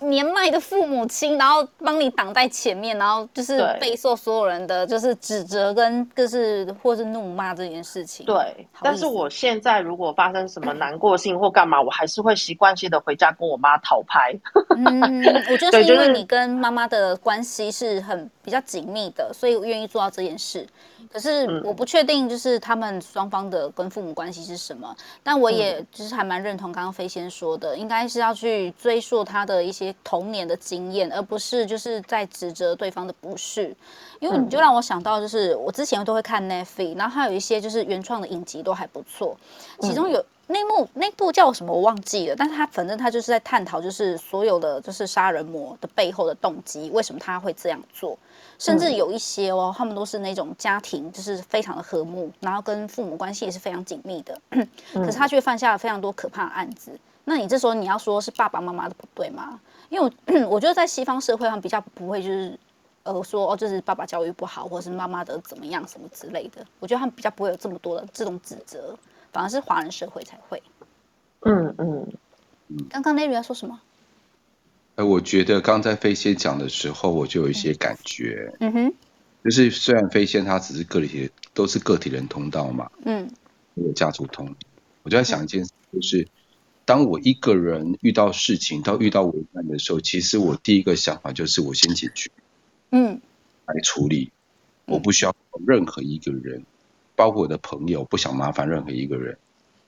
[0.02, 8.26] 年迈的父母亲，然后帮你挡在前面，然后就是备受所有人的就是指责跟就是或是怒骂这件事情。
[8.26, 14.34] 对，但是我现在如果发生什么难过性或干嘛，我还是会习惯性的回家跟我妈讨拍。
[14.76, 20.68] 嗯， 我觉得是因为你跟妈妈的关系是很比较紧密的，所以我愿意做到这件事。
[21.12, 24.96] 可是我不确定，就是他们双方的跟父母关系是什么。
[25.24, 33.76] 但我也就是还蛮认同刚刚飞仙说的，应该是要去追溯他的一些童年的经验，而不是就是在指责对方的不是。
[34.20, 39.38] 因为你就让我想到，就是我之前都会看 Netflix，然后还有一些就是原创的影集都还不错，
[39.82, 40.24] 其中有。
[40.50, 48.18] 那幕那部叫什么我忘记了，但是他反正他就是在探讨，就是所有的就是杀人魔的背后的动机，为什么他会这样做，
[48.58, 54.40] 甚至有一些哦，他们都是那种家庭就是非常的和睦，然后跟父母关系也是非常紧密的，
[54.94, 56.98] 可是他却犯下了非常多可怕的案子。
[57.26, 59.60] 那你这时候你要说是爸爸妈妈的不对吗？
[59.90, 62.58] 因为我 我觉得在西方社会上比较不会就是
[63.04, 68.98] 呃说哦就是爸爸教育不好，或者是妈妈的怎么样什么之类的，我觉得他们比较不会有这么多的这种指责。
[69.38, 70.64] 反而是华人社会才会，
[71.42, 72.12] 嗯嗯。
[72.90, 73.80] 刚刚 Larry 要说什么？
[74.96, 78.52] 呃，我觉得刚在飞仙讲的时候，我就有一些感觉。
[78.60, 78.94] 嗯哼。
[79.44, 82.90] 就是虽然飞仙他只是个体，都是个体人通道嘛。
[83.06, 83.30] 嗯。
[83.76, 84.56] 有家族通，
[85.04, 86.28] 我就在想一件事，就是、嗯、
[86.86, 92.32] 当我一个人遇到事情，到遇到危难的时候，其实我第一个想法就是我先解决。
[92.90, 93.22] 嗯。
[93.68, 94.32] 来处理，
[94.86, 95.36] 我不需要
[95.68, 96.66] 任何一个人。
[97.18, 99.40] 包括我的朋友，不想麻烦任何一个人，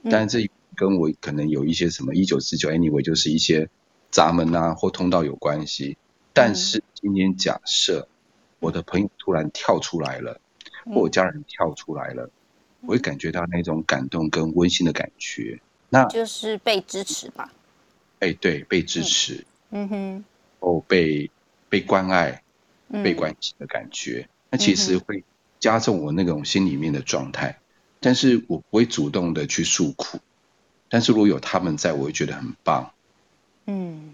[0.09, 3.69] 但是这跟我可能有一些什么一九四九，anyway，就是一些
[4.09, 5.95] 闸门啊或通道有关系。
[6.33, 8.07] 但是今天假设
[8.59, 10.41] 我的朋友突然跳出来了，
[10.85, 12.31] 或我家人跳出来了，
[12.81, 17.53] 我会感觉到那种感动跟温馨的感觉，那就是被支持吧？
[18.21, 20.25] 哎，对，被支持，嗯哼，
[20.61, 21.29] 哦，被
[21.69, 22.41] 被关爱、
[23.03, 25.23] 被关心的感觉，那其实会。
[25.59, 27.59] 加重我那种心里面的状态，
[27.99, 30.19] 但是我不会主动的去诉苦，
[30.89, 32.91] 但是如果有他们在，我会觉得很棒。
[33.65, 34.13] 嗯，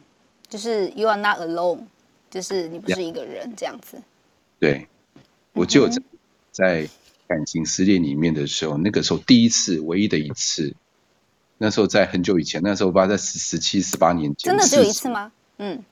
[0.50, 1.82] 就是 you are not alone，
[2.30, 4.02] 就是你不是一个人这样子。
[4.60, 4.88] 对，
[5.54, 6.02] 我就在
[6.52, 6.90] 在
[7.28, 10.74] 感情失恋里面的时候，那个时候第一次，唯一的一次，
[11.58, 15.32] 那时候在很久以前，那时候我爸在十十七、十八年前，真的只有一次吗？
[15.58, 15.84] 嗯。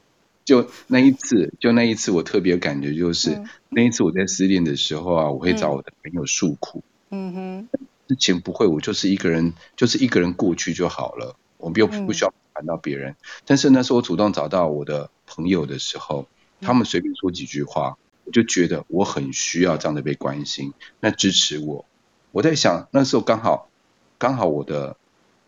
[0.45, 6.84] 就那一次，就那一次，我特别感觉，就是、嗯、那一次我在失恋的时候啊，我会找我的朋友诉苦。
[7.09, 7.67] 嗯哼，
[8.07, 13.11] 之前不会，我就是一个人，就是一个人过去就好了，我们又不需要烦到别人。
[13.11, 13.15] 嗯、
[13.45, 16.28] 但是那时候我主动找到我的朋友的时候，
[16.61, 21.86] 他们随便说几句话，我就觉得我很需要这样的被关心，那支持我。
[22.32, 23.69] 我在想，那时候刚好，
[24.17, 24.97] 刚好我的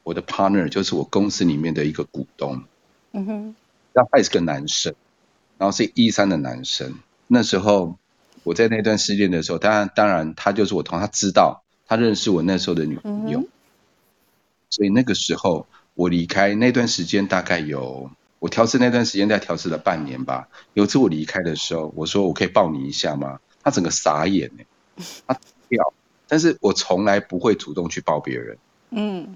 [0.03, 2.63] 我的 partner 就是我公司里面的一个股东。
[3.11, 3.55] 嗯哼。
[3.93, 4.93] 然后他也是个男生，
[5.57, 6.99] 然后是一三的男生。
[7.27, 7.97] 那时候
[8.45, 13.47] 我在那段失恋的时候，当然当然他就是我同他知道他认识我那时候的女朋友，嗯、
[14.69, 20.47] 所以那个时候我离开那段时间大概有我调试那段时间在调试了半年吧。
[20.73, 23.39] 有一次我离开的时候，我说我可以抱你一下吗？
[23.63, 24.65] 他整个傻眼哎，
[25.27, 25.37] 他
[25.67, 25.93] 掉，
[26.29, 28.57] 但是我从来不会主动去抱别人，
[28.91, 29.35] 嗯，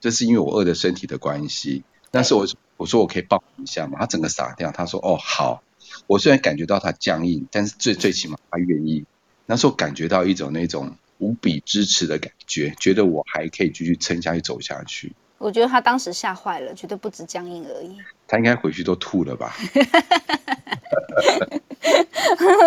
[0.00, 2.46] 这是因为我饿的身体的关系，但是我。
[2.78, 3.98] 我说我可以抱一下吗？
[3.98, 4.70] 他整个傻掉。
[4.70, 5.64] 他说哦好。
[6.08, 9.04] 我虽然感觉到他僵硬，但是最最起码他愿意。
[9.46, 15.12] 那时候感觉到一种那种无比支持的感觉，觉得我还可以继续撑下去走下去。
[15.36, 17.96] 我觉得他当时吓坏了，绝对不止僵硬而已。
[18.26, 19.54] 他应该回去都吐了吧？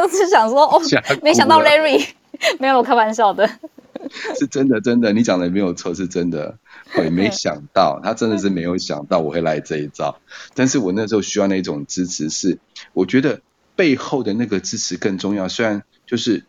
[0.09, 0.81] 是想说哦，
[1.21, 2.07] 没想到 Larry
[2.59, 3.49] 没有，我开玩笑的。
[4.39, 6.57] 是真的，真的，你讲的没有错，是真的。
[6.95, 10.19] 我也没 想到，他真的是没有想到我会来这一招。
[10.53, 12.59] 但是我那时候需要那种支持是，是
[12.93, 13.41] 我觉得
[13.75, 15.47] 背后的那个支持更重要。
[15.47, 16.45] 虽然就是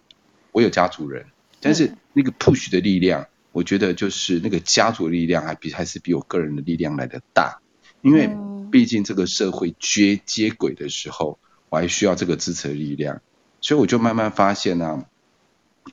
[0.53, 1.27] 我有家族人，
[1.61, 7.61] 但是那个 push 的力量，我觉得就是那个家族的力量还比还是比我个人的力量来的大。
[8.01, 8.31] 因为
[8.71, 11.39] 毕竟这个社会接接轨的时候，
[11.69, 13.21] 我还需要这个支持的力量。
[13.61, 15.07] 所以我就慢慢发现呢、啊。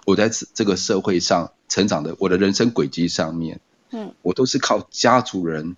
[0.06, 3.60] 我在这这个社会上成长的，我的人生轨迹上面，
[3.92, 5.76] 嗯，我都是靠家族人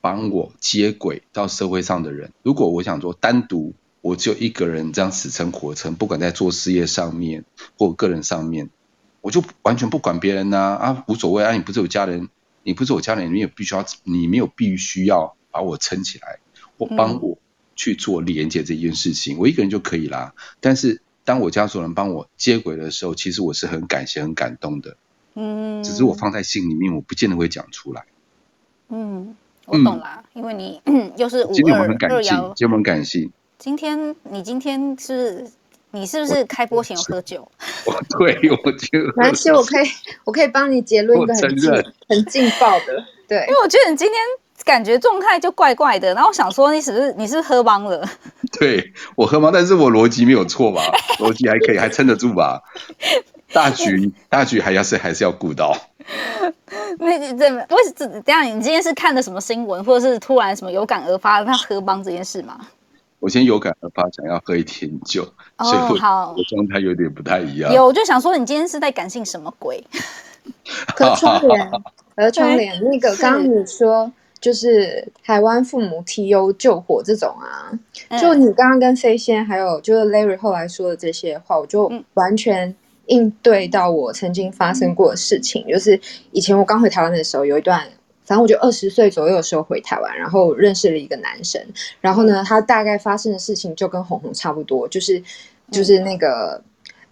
[0.00, 2.32] 帮我接轨到社会上的人。
[2.42, 7.44] 如果我想说单独，我只有一个人这样死撑活撑，不管在做事业上面
[7.78, 8.70] 或个人上面，
[9.20, 12.28] 我就完全不管别人呐啊，无所谓啊，你不是有家人，
[12.62, 16.40] 你不是我家人，你也必须要，你没有必须要把我撑起来，
[16.78, 17.38] 或帮我
[17.76, 20.34] 去做连接这件事情，我一个人就可以啦。
[20.60, 21.02] 但是。
[21.24, 24.96] 当我家族人帮我接轨的时候，其实我是很感谢、很感动的。
[25.34, 28.04] 嗯，只是我放在心里面，我不见得会讲出来。
[28.88, 29.34] 嗯，
[29.66, 30.80] 我懂啦，嗯、因为你
[31.16, 33.32] 又是五二今天我们很感性，今天我们感性。
[33.58, 35.46] 今天你今天是，
[35.92, 37.48] 你是不是开播前有喝酒？
[37.86, 39.86] 我 对，我就没关系，我可以，
[40.24, 41.70] 我可以帮你结论一个很劲、
[42.08, 43.04] 很劲爆的。
[43.28, 44.16] 对，因为我觉得你今天。
[44.64, 48.08] 感觉状态就怪怪的，然后我想说你是不是你是喝茫了？
[48.60, 50.80] 对，我喝茫，但是我逻辑没有错吧？
[51.18, 52.62] 逻辑还可以，还撑得住吧？
[53.52, 55.76] 大局大局还要是还是要顾到。
[56.98, 57.60] 那你怎么？
[57.70, 58.44] 为什么这样？
[58.44, 62.58] 你今天是看的什么新闻，或者是突然什么有感而发，他喝帮这件事吗？
[63.18, 65.22] 我先有感而发，想要喝一点酒，
[65.56, 67.72] 哦、所以我好，我状态有点不太一样。
[67.72, 69.82] 有，我就想说，你今天是在感性什么鬼？
[70.96, 71.70] 隔窗帘，
[72.16, 74.12] 隔窗帘，那个刚刚你说。
[74.40, 77.70] 就是台湾父母提油救火这种啊，
[78.18, 82.74] 就你刚刚跟飞仙还有就是 Larry 后来说的这些话，我就完全
[83.06, 85.66] 应对到我曾经发生过的事情。
[85.68, 86.00] 就是
[86.30, 87.80] 以前我刚回台湾的时候，有一段，
[88.24, 91.60] 反正我就二十岁左右的时候回台湾，然后认识了一个男生，
[92.00, 95.22] 然后呢，他大概发生的事情就跟红红差不多，就是
[95.70, 96.62] 就是那个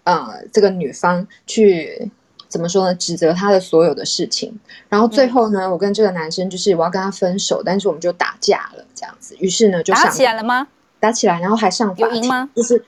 [0.05, 2.11] 呃，这个女方去。
[2.49, 2.93] 怎么说呢？
[2.97, 4.53] 指责他的所有的事情，
[4.89, 9.37] 然后最后呢，嗯、我跟这个男生就是我要跟他分手，但是我们就打架了，这样子。
[9.39, 10.67] 于是呢，就打起来了吗？
[10.99, 12.51] 打起来，然后还上法庭有赢吗？
[12.53, 12.85] 就是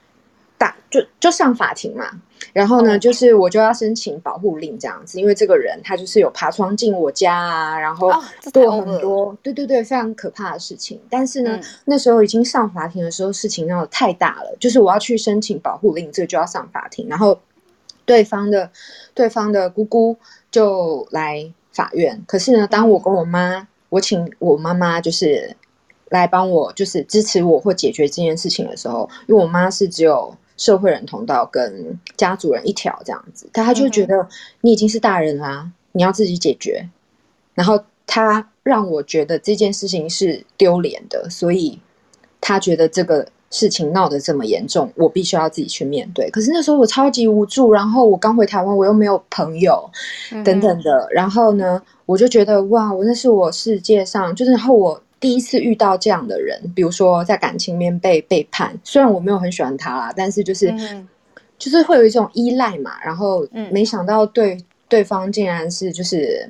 [0.63, 2.07] 打就就上法庭嘛。
[2.53, 8.13] 然后呢，就是我就要申请保护令这样子，因为这个人他就是有爬窗进我家啊，然后
[8.53, 11.01] 做很多，哦、对对对，非常可怕的事情。
[11.11, 17.41] 但是呢，嗯、那时候已经上法庭的时候，事情闹得太大了，就是我要去申请保护令，这个就要上法庭，然后。
[18.05, 18.69] 对方的
[19.15, 20.17] 对方的姑姑
[20.51, 25.57] 就来法院，可是呢，当我跟我妈，我请我妈妈就是
[26.09, 34.29] 来帮我，就是支持我或解决这件事情的时候，因为我妈是只有社会人通道跟家族人一条这样子，但他就觉得
[34.61, 36.89] 你已经是大人啦，你要自己解决，
[37.55, 41.81] 然后他让我觉得这件事情是丢脸的，所以
[42.41, 43.27] 他觉得这个。
[43.55, 46.31] 事情闹得这么严重，我必须要自己去面对。
[46.31, 49.91] 可是那时候我超级无助，然后我刚回台湾，我又没有朋友，
[50.43, 51.07] 等等的。
[51.11, 58.77] 然后呢，我就觉得哇，我那是我世界上，就是然后我第一次遇到这样的人，比如说在感情面被背叛。
[58.83, 61.09] 虽然我没有很喜欢他啦，但是就是、嗯、
[61.59, 63.01] 就是会有一种依赖嘛。
[63.05, 64.59] 然后没想到对
[64.89, 66.47] 对方竟然是就是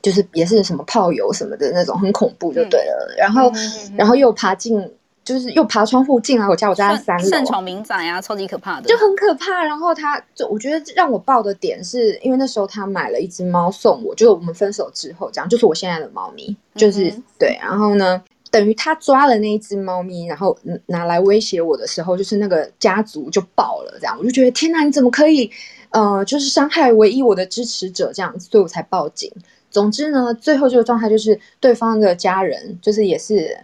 [0.00, 3.14] 就是也是什么炮友什么的那种，很恐怖就对了。
[3.18, 3.52] 然后
[3.96, 4.80] 然后又爬进。
[5.26, 9.64] 就是又爬窗户进来我家，我家在三楼，擅闯民宅啊，超级可怕的，就很可怕。
[9.64, 17.58] 然后他就我觉得让我爆的点是因为那时候他买了一只猫送我，就是我们分手之后这样，就是我现在的猫咪，就是、嗯、对。
[17.60, 18.22] 然后呢，
[18.52, 20.56] 等于他抓了那一只猫咪，然后
[20.86, 25.50] 拿来威胁我的时候，就是那个家族就爆了，这样我就觉得天哪，你怎么可以
[25.90, 29.28] 呃，就是伤害唯一我的支持者这样子，所以我才报警。
[29.72, 33.58] 总之呢，最后这个状态就是对方的家人就是也是。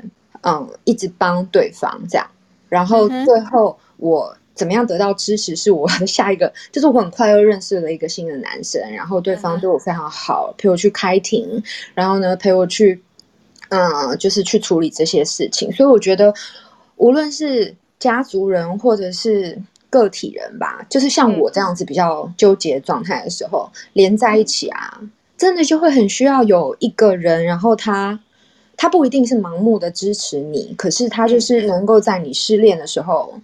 [0.45, 2.27] 嗯，一直帮对方这样，
[2.69, 5.55] 然后最后我怎么样得到支持？
[5.55, 11.63] 是我的下一个， 就是我很快又认识了一个新的男生，然后对方对我非常好，陪我去开庭，
[11.95, 13.01] 然后呢陪我去，
[13.69, 15.71] 嗯，就是去处理这些事情。
[15.73, 16.35] 所以我觉得，
[16.97, 19.57] 无论是家族人或者是
[19.89, 25.01] 个体人吧，就是像我这样子比较纠结状态的时候，连在一起啊，
[25.39, 28.19] 真的就会很需要有一个人，然后他。
[28.77, 33.35] 他不一定是盲目的支持你，可是他就是能够在你失恋的时候，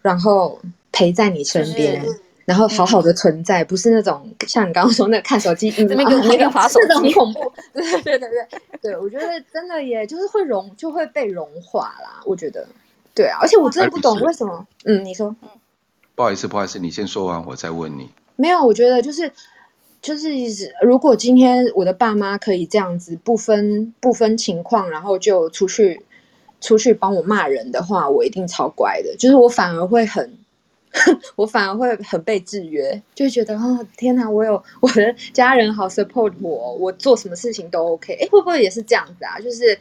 [0.00, 0.58] 然后
[0.90, 2.04] 陪在你身边，
[2.44, 7.52] 然后好好的存在，不是那种像你刚刚说那个看手机，那个那个真的很恐怖。
[7.72, 12.20] 对对对对对，对我觉得真的耶，就是会融，就会被融化啦。
[12.24, 12.66] 我觉得，
[13.14, 14.66] 对啊，而且我真的不懂为什么。
[14.84, 15.34] 嗯，你说。
[16.14, 18.10] 不好意思，不好意思，你先说完，我再问你。
[18.36, 19.30] 没有，我觉得就是。
[20.02, 20.28] 就是，
[20.82, 26.02] 如果今天我的爸妈可以这样子不分不分情况，然后就出去
[26.60, 29.14] 出去帮我骂人的话，我一定超乖的。
[29.16, 30.36] 就是我反而会很，
[31.36, 38.12] 我反而会很被制约，就觉得哦天哪，我有 我的家人好 support 我，我做什么事情都 OK。
[38.14, 39.38] 哎，会不会也是这样子啊？
[39.38, 39.78] 就是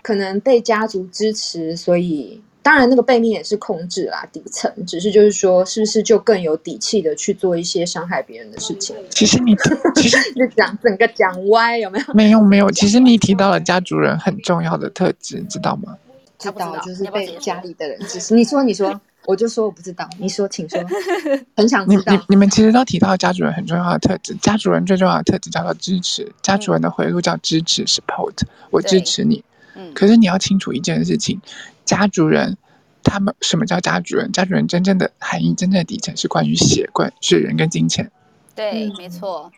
[0.00, 2.42] 可能被家族支持，所以。
[2.68, 8.94] 当然，那个背面也是控制啦，底层只是就是说，是不是就更有底气的去做一些伤害别人的事情？
[9.08, 9.56] 其实你
[9.96, 12.04] 其实就讲整个讲歪有没有？
[12.12, 15.96] 没有没有，其实你提到了家族人很重要的特质，知道吗？
[16.38, 18.34] 知道，就是被家里的人支持。
[18.34, 20.06] 你说你说，我就说我不知道。
[20.18, 20.78] 你说，请说。
[21.56, 22.12] 很想知道。
[22.12, 29.42] 你你，你们其实都提到家主人很重要的特质，家主人最重要的特质叫做支持，家主人的回路叫支持 （support），我支持你。
[29.74, 29.90] 嗯。
[29.94, 31.40] 可是你要清楚一件事情。
[31.88, 32.58] 家族人，
[33.02, 34.30] 他们什么叫家族人？
[34.30, 38.10] 家族人真正的含义，真正的底层是关于血关血缘跟金钱。
[38.54, 39.50] 对，没错。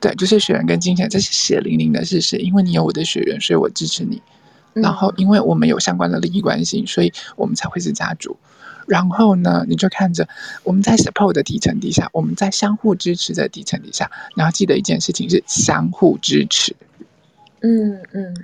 [0.00, 2.36] 对，就是血缘跟金钱，这是血淋淋的事实。
[2.38, 4.20] 因为你有我的血缘，所以我支持你。
[4.72, 8.36] 然后，因为我们有相关的利益关系，所以我们才会是家族。
[8.88, 10.28] 然后呢，你就看着
[10.64, 16.74] 我们在 support 的底层底下，我们在相互支持的底层底下，你要记得一件事情是相互支持。
[17.60, 18.34] 嗯嗯。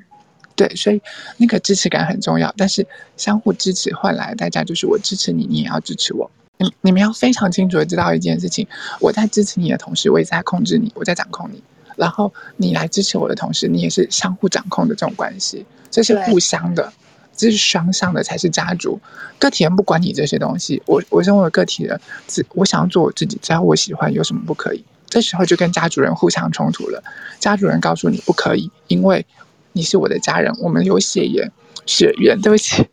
[0.56, 1.00] 对，所以
[1.36, 2.86] 那个支持感很重要，但是
[3.16, 6.30] 相互支持换来的代价就是我支持你，你也要支持我。
[6.58, 8.66] 你你们要非常清楚的知道一件事情：
[9.00, 11.62] 我在支持你的同时，我也在控制你，我在掌控你。
[11.96, 16.92] 然后你来支持我的同时，你也是相互掌控的这种关系，这是互相的，
[17.36, 19.00] 这是双向的才是家族。
[19.40, 24.84] 个体人不管你这些东西，我我认为个体人，只我想要做我自己，只要我喜欢，有什么不可以？
[25.08, 27.02] 这时候就跟家族人互相冲突了。
[27.38, 29.24] 家族人告诉你不可以，因为
[29.74, 31.50] 你是我的家人，我们有血缘，
[31.84, 32.88] 血缘，对不起，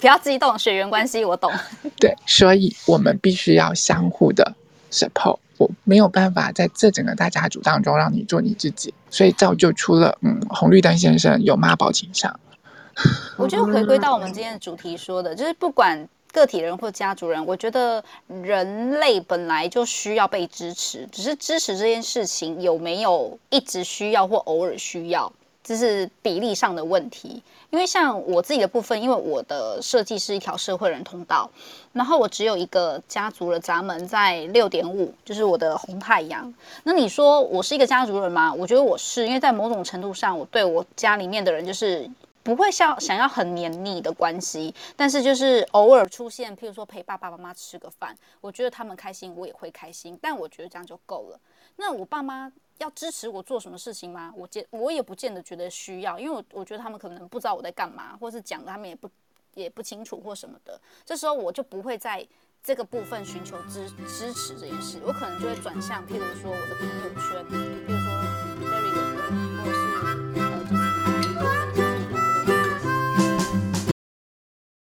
[0.00, 1.52] 不要激动，血缘关系我懂。
[1.98, 4.54] 对，所以我们必须要相互的
[4.92, 5.38] support。
[5.58, 12.38] 我没有办法在这整个大家族当中让你做你自己，所以造就出了嗯，红绿灯先生有妈宝倾向。
[13.36, 18.04] 我觉得回归到我们今天的主题说的，就是不管个体人或家族人，我觉得
[18.42, 25.32] 人类本来就需要被支持，只是支持这件事情有没有一直需要或偶尔需要。
[25.68, 31.50] 这是比例上的问题，因为像我自己的部分，因为我的设计是一条社会人通道，
[31.92, 36.54] 然后我只有一个家族的闸门在六点五，就是我的红太阳。
[36.84, 38.50] 那你说我是一个家族人吗？
[38.50, 42.10] 我觉得我是，因为在某种程度上，我对我家里面的人就是
[42.42, 51.38] 不会像想要很黏腻的关系，但是就是偶尔出现，譬如说陪爸爸妈妈吃个饭，我觉得他们开心，我也会开心，但我觉得这样就够了。
[51.76, 52.50] 那我爸妈。
[52.78, 54.32] 要支持我做什么事情吗？
[54.36, 59.10] 我见我也不见得觉得需要，因为我我觉得他们可能不知道我在干嘛，或是讲的他们也不
[59.54, 60.80] 也不清楚或什么的。
[61.04, 62.26] 这时候我就不会在
[62.62, 68.17] 这个部分寻求支支持这件事，我可能就会转向，譬如说我的朋友圈，譬如说。